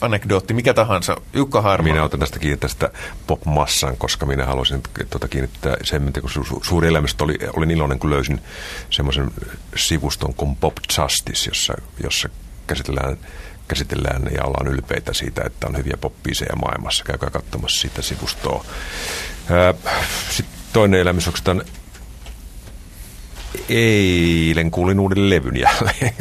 [0.00, 1.16] anekdootti, mikä tahansa.
[1.32, 1.88] Jukka Harma.
[1.88, 2.90] Minä otan tästä kiinni tästä
[3.26, 8.10] pop-massan, koska minä haluaisin tuota kiinnittää sen, kun su- suuri elämästä oli, olin iloinen, kun
[8.10, 8.40] löysin
[8.90, 9.30] semmoisen
[9.76, 12.28] sivuston kuin Pop Justice, jossa, jossa
[12.66, 13.18] käsitellään
[13.68, 17.04] käsitellään ja ollaan ylpeitä siitä, että on hyviä poppiiseja maailmassa.
[17.04, 18.64] Käykää katsomassa sitä sivustoa.
[20.30, 21.38] Sitten toinen elämys, onko
[23.68, 26.14] eilen kuulin uuden levyn jälleen.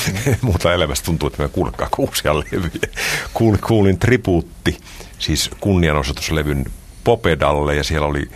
[0.42, 2.88] Muuta elämästä tuntuu, että me kuulekaan uusia levyjä.
[3.34, 4.78] Kuulin, kuulin tribuutti,
[5.18, 6.64] siis kunnianosoituslevyn
[7.04, 8.30] Popedalle ja siellä oli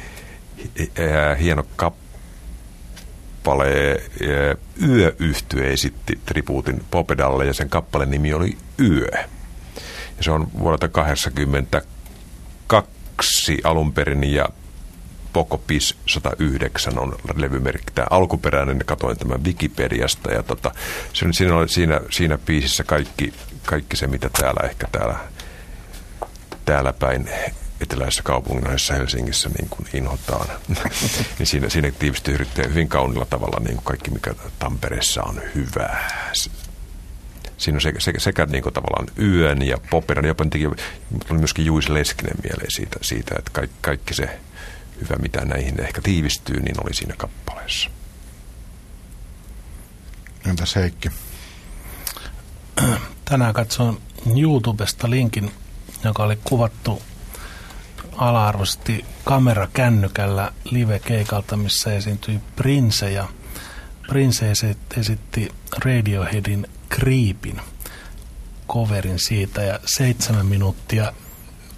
[1.40, 2.06] hieno kappale.
[4.88, 9.08] Yöyhtye esitti tribuutin Popedalle ja sen kappaleen nimi oli Yö.
[10.16, 14.48] Ja se on vuodelta 82 alun perin ja
[15.38, 17.92] Pokopis 109 on levymerkki.
[17.94, 20.70] Tämä alkuperäinen, katoin tämän Wikipediasta ja tota,
[21.32, 23.34] siinä, oli, siinä, siinä biisissä kaikki,
[23.64, 25.16] kaikki se, mitä täällä ehkä täällä,
[26.64, 27.30] täällä päin
[27.80, 30.48] eteläisessä kaupungissa Helsingissä niin kuin inhotaan.
[31.38, 36.08] niin siinä, siinä tiivistyy hyvin kaunilla tavalla niin kuin kaikki, mikä Tampereessa on hyvää.
[37.58, 40.44] Siinä on sekä, sekä, sekä niin kuin tavallaan yön ja poperan, jopa
[41.28, 44.38] tuli myöskin Juis Leskinen mieleen siitä, siitä että kaikki, kaikki se
[45.00, 47.90] hyvä, mitä näihin ehkä tiivistyy, niin oli siinä kappaleessa.
[50.46, 51.10] Entäs Heikki?
[53.24, 53.98] Tänään katsoin
[54.36, 55.50] YouTubesta linkin,
[56.04, 57.02] joka oli kuvattu
[58.16, 63.28] ala-arvoisesti kamerakännykällä live-keikalta, missä esiintyi Prince ja
[64.08, 64.50] Prince
[64.96, 65.48] esitti
[65.84, 67.60] Radioheadin Creepin
[68.68, 71.12] coverin siitä ja seitsemän minuuttia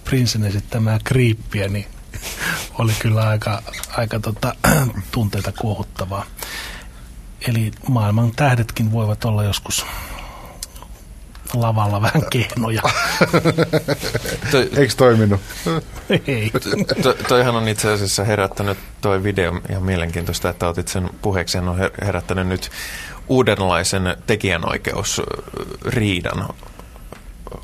[0.05, 1.87] Princen esittämää Creepia, niin
[2.81, 3.63] oli kyllä aika,
[3.97, 4.55] aika tota,
[5.13, 6.25] tunteita kuohuttavaa.
[7.49, 9.87] Eli maailman tähdetkin voivat olla joskus
[11.55, 12.83] lavalla vähän kehnoja.
[14.77, 15.41] Eikö toiminut?
[16.27, 16.51] Ei.
[17.03, 21.59] To, toihan on itse asiassa herättänyt toi video ihan mielenkiintoista, että otit sen puheeksi.
[21.59, 22.71] Hän on herättänyt nyt
[23.29, 26.49] uudenlaisen tekijänoikeusriidan.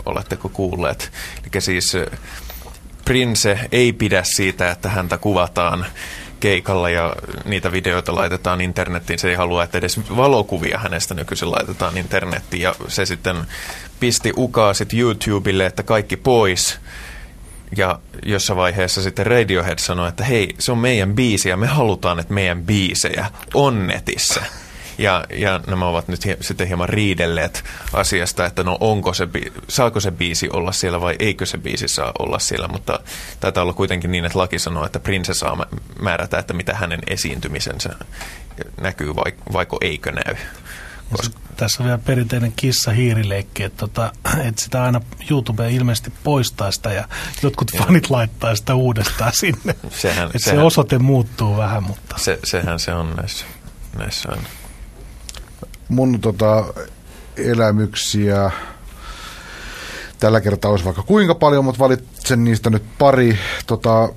[0.06, 1.12] Oletteko kuulleet?
[1.42, 1.92] Eli siis
[3.06, 5.86] Prince ei pidä siitä, että häntä kuvataan
[6.40, 9.18] keikalla ja niitä videoita laitetaan internettiin.
[9.18, 12.62] Se ei halua, että edes valokuvia hänestä nykyisin laitetaan internettiin.
[12.62, 13.36] Ja se sitten
[14.00, 16.78] pisti ukaa sitten YouTubelle, että kaikki pois.
[17.76, 22.18] Ja jossain vaiheessa sitten Radiohead sanoi, että hei, se on meidän biisi ja me halutaan,
[22.18, 24.42] että meidän biisejä on netissä.
[24.98, 29.28] Ja, ja nämä ovat nyt hi- sitten hieman riidelleet asiasta, että no onko se,
[29.68, 33.00] saako se biisi olla siellä vai eikö se biisi saa olla siellä, mutta
[33.40, 35.66] taitaa olla kuitenkin niin, että laki sanoo, että Prince saa
[36.00, 37.90] määrätä, että mitä hänen esiintymisensä
[38.80, 40.36] näkyy vai, vaiko eikö näy.
[41.12, 41.38] Koska...
[41.56, 44.12] Tässä on vielä perinteinen kissa-hiirileikki, että, tota,
[44.48, 47.08] että sitä aina YouTube ilmeisesti poistaa sitä ja
[47.42, 47.82] jotkut ja.
[47.82, 49.76] fanit laittaa sitä uudestaan sinne.
[49.90, 52.18] Sehän, että sehän, se osoite muuttuu vähän, mutta...
[52.18, 53.44] Se, sehän se on näissä,
[53.98, 54.48] näissä aina
[55.88, 56.64] mun tota,
[57.36, 58.50] elämyksiä
[60.18, 63.38] tällä kertaa olisi vaikka kuinka paljon, mutta valitsen niistä nyt pari.
[63.66, 64.08] Tota,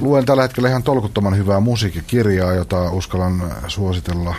[0.00, 4.34] luen tällä hetkellä ihan tolkuttoman hyvää musiikkikirjaa, jota uskallan suositella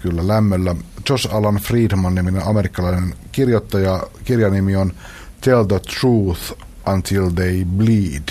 [0.00, 0.74] kyllä lämmöllä.
[1.08, 4.02] Josh Alan Friedman niminen amerikkalainen kirjoittaja.
[4.24, 4.92] Kirjan nimi on
[5.40, 6.52] Tell the Truth
[6.94, 8.28] Until They Bleed.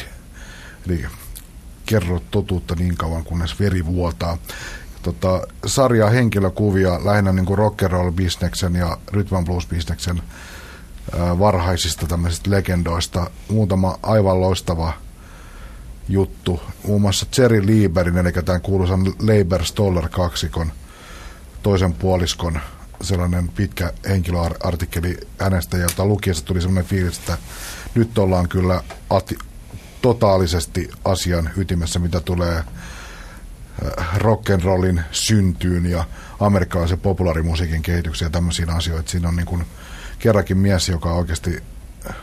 [0.88, 1.06] Eli
[1.86, 4.38] kerro totuutta niin kauan, kunnes veri vuotaa
[5.14, 10.22] tota, sarja henkilökuvia lähinnä niin kuin rock'n'roll-bisneksen ja rhythm blues-bisneksen
[11.40, 13.30] varhaisista tämmöisistä legendoista.
[13.50, 14.94] Muutama aivan loistava
[16.10, 16.62] juttu.
[16.88, 20.72] Muun muassa Jerry Lieberin, eli tämän kuuluisan Leiber Stoller kaksikon
[21.64, 22.60] toisen puoliskon
[23.02, 27.38] sellainen pitkä henkilöartikkeli hänestä, jota lukiessa tuli sellainen fiilis, että
[27.96, 29.38] nyt ollaan kyllä ati,
[30.02, 32.64] totaalisesti asian ytimessä, mitä tulee
[34.16, 36.06] rock'n'rollin syntyyn ja
[36.40, 39.08] amerikkalaisen populaarimusiikin kehitykseen ja tämmöisiin asioihin.
[39.08, 39.66] Siinä on niin kuin
[40.20, 41.64] kerrankin mies, joka oikeasti
[42.10, 42.16] äh,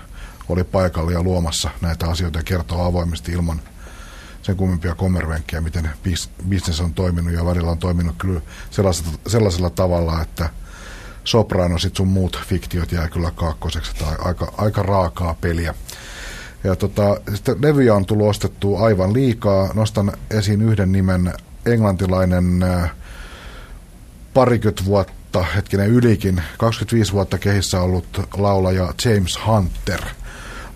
[0.49, 3.61] oli paikalla ja luomassa näitä asioita ja kertoo avoimesti ilman
[4.43, 5.91] sen kummimpia kommervenkkejä, miten
[6.49, 8.41] bisnes on toiminut ja välillä on toiminut kyllä
[8.71, 10.49] sellaisella, sellaisella tavalla, että
[11.25, 15.75] soprano sit sun muut fiktiot jää kyllä kaakkoseksi, tai aika, aika raakaa peliä.
[16.65, 19.71] Ja tota, sitten levyjä on tullut ostettua aivan liikaa.
[19.75, 21.33] Nostan esiin yhden nimen,
[21.67, 22.65] englantilainen
[24.35, 30.01] parikymmentä vuotta, hetkinen ylikin, 25 vuotta kehissä ollut laulaja James Hunter.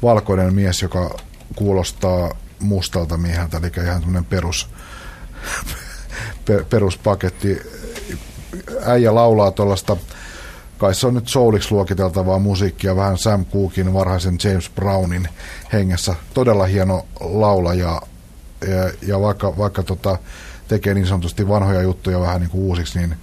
[0.03, 1.19] Valkoinen mies, joka
[1.55, 4.69] kuulostaa mustalta mieheltä, eli ihan semmoinen perus,
[6.71, 7.63] peruspaketti.
[8.87, 9.97] Äijä laulaa tuollaista
[10.79, 15.29] kai se on nyt souliksi luokiteltavaa musiikkia, vähän Sam Cookin, varhaisen James Brownin
[15.73, 16.15] hengessä.
[16.35, 18.03] Todella hieno laulaja,
[18.69, 20.19] ja, ja vaikka, vaikka tota,
[20.69, 23.15] tekee niin sanotusti vanhoja juttuja vähän niin kuin uusiksi, niin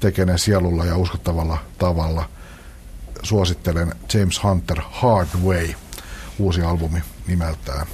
[0.00, 2.28] tekee ne sielulla ja uskottavalla tavalla.
[3.22, 5.68] Suosittelen James Hunter Hard Way,
[6.38, 7.86] uusi albumi nimeltään.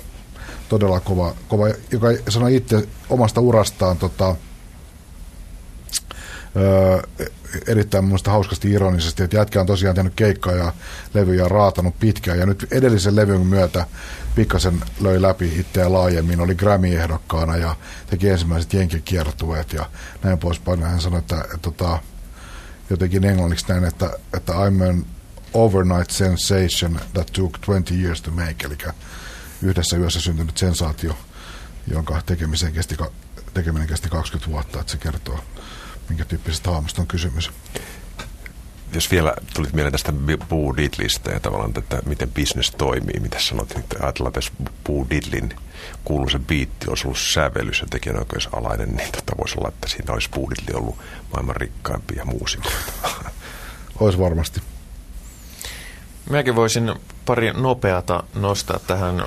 [0.69, 4.37] Todella kova, kova joka sanoi itse omasta urastaan tota,
[6.57, 7.03] öö,
[7.67, 10.73] erittäin mun hauskasti ironisesti, että jätkä on tosiaan tehnyt keikkaa ja
[11.15, 12.39] levyjä raatanut pitkään.
[12.39, 13.87] Ja nyt edellisen levyn myötä
[14.35, 17.77] pikkasen löi läpi itseä laajemmin, oli Grammy-ehdokkaana ja
[18.07, 19.91] teki ensimmäiset jenkikiertueet ja
[20.23, 20.83] näin poispäin.
[20.83, 21.99] Hän sanoi, että, että, että tota,
[22.91, 25.07] jotenkin englanniksi näin, että, että I'm an
[25.55, 28.79] overnight sensation that took 20 years to make, eli
[29.63, 31.19] yhdessä yössä syntynyt sensaatio,
[31.87, 32.97] jonka tekemisen kesti,
[33.55, 35.39] tekeminen kesti 20 vuotta, että se kertoo
[36.11, 37.51] minkä tyyppisestä haamusta on kysymys.
[38.93, 40.13] Jos vielä tulit mieleen tästä
[40.49, 45.55] Boo Diddlistä ja tavallaan, että miten business toimii, mitä sanot, että ajatellaan, että Boo Diddlin
[46.05, 50.51] kuuluisa biitti olisi ollut sävellys ja tekijänoikeusalainen, niin tota voisi olla, että siinä olisi Boo
[50.51, 50.99] Diddli ollut
[51.33, 52.83] maailman rikkaimpia muusikoita.
[54.01, 54.61] Olisi varmasti.
[56.31, 56.95] Minäkin voisin
[57.27, 59.25] pari nopeata nostaa tähän.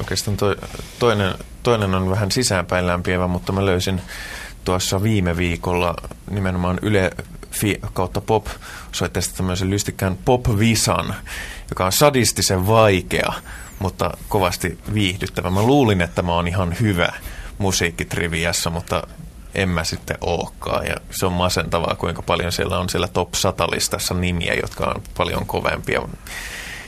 [0.00, 0.56] Oikeastaan to,
[0.98, 4.00] toinen, toinen on vähän sisäänpäin lämpiävä, mutta mä löysin
[4.66, 5.94] tuossa viime viikolla
[6.30, 7.10] nimenomaan Yle
[7.50, 8.46] Fi kautta Pop
[8.92, 11.14] soitti tämmöisen lystikkään Pop-visan,
[11.70, 13.32] joka on sadistisen vaikea,
[13.78, 15.50] mutta kovasti viihdyttävä.
[15.50, 17.12] Mä luulin, että mä oon ihan hyvä
[17.58, 19.06] musiikkitriviassa, mutta
[19.54, 20.86] en mä sitten ookaan.
[20.86, 25.02] Ja se on masentavaa, kuinka paljon siellä on siellä top 100 listassa nimiä, jotka on
[25.16, 26.02] paljon kovempia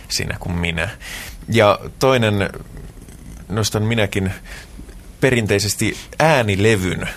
[0.09, 0.89] sinä kuin minä.
[1.49, 2.51] Ja toinen,
[3.49, 4.33] nostan minäkin
[5.21, 7.09] perinteisesti äänilevyn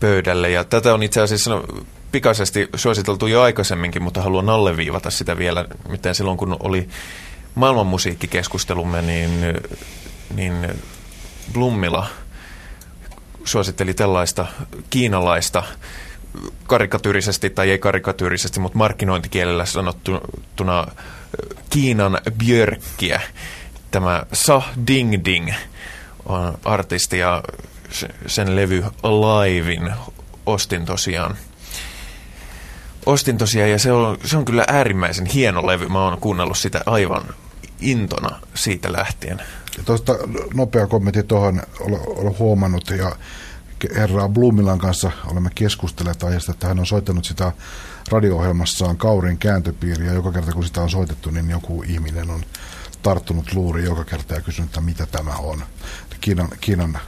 [0.00, 0.50] pöydälle.
[0.50, 1.64] Ja tätä on itse asiassa no,
[2.12, 5.64] pikaisesti suositeltu jo aikaisemminkin, mutta haluan alleviivata sitä vielä.
[5.88, 6.88] Miten silloin, kun oli
[7.54, 9.30] maailmanmusiikkikeskustelumme, niin,
[10.34, 10.68] niin
[11.52, 12.06] Blummila
[13.44, 14.46] suositteli tällaista
[14.90, 15.62] kiinalaista
[16.66, 20.86] karikatyyrisesti tai ei karikatyyrisesti, mutta markkinointikielellä sanottuna
[21.70, 23.20] Kiinan björkkiä.
[23.90, 25.52] Tämä Sa Ding Ding
[26.26, 27.42] on artisti ja
[28.26, 29.92] sen levy Livein
[30.46, 31.36] ostin tosiaan.
[33.06, 35.88] Ostin tosiaan ja se on, se on kyllä äärimmäisen hieno levy.
[35.88, 37.24] Mä oon kuunnellut sitä aivan
[37.80, 39.42] intona siitä lähtien.
[39.84, 40.14] Tuosta
[40.54, 43.16] nopea kommentti tuohon olen huomannut ja
[43.96, 47.52] herra Blumilan kanssa olemme keskustelleet aiheesta, että hän on soittanut sitä
[48.10, 50.12] radio-ohjelmassaan Kaurin kääntöpiiriä.
[50.12, 52.44] Joka kerta kun sitä on soitettu, niin joku ihminen on
[53.02, 55.62] tarttunut luuri joka kerta ja kysynyt, että mitä tämä on.
[56.20, 56.98] Kiinan, Kiinan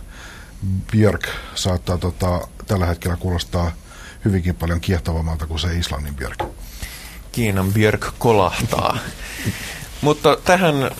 [0.90, 3.70] Björk saattaa tota, tällä hetkellä kuulostaa
[4.24, 6.44] hyvinkin paljon kiehtovammalta kuin se Islannin Björk.
[7.32, 8.98] Kiinan Björk kolahtaa.
[10.02, 10.90] Mutta tähän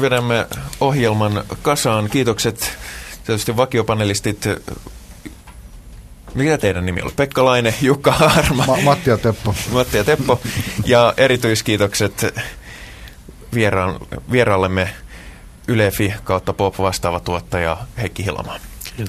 [0.00, 0.46] vedämme
[0.80, 2.10] ohjelman kasaan.
[2.10, 2.78] Kiitokset
[3.24, 4.44] tietysti vakiopanelistit.
[6.34, 7.12] Mikä teidän nimi oli?
[7.16, 8.66] Pekka Laine, Jukka Harma.
[8.66, 9.54] Ma- Matti ja Teppo.
[9.72, 10.40] Matti ja Teppo.
[10.84, 12.26] Ja erityiskiitokset
[13.54, 14.00] vieraan,
[14.32, 14.90] vieraallemme
[15.68, 18.56] Ylefi kautta Pop vastaava tuottaja Heikki Hilama.
[18.98, 19.08] is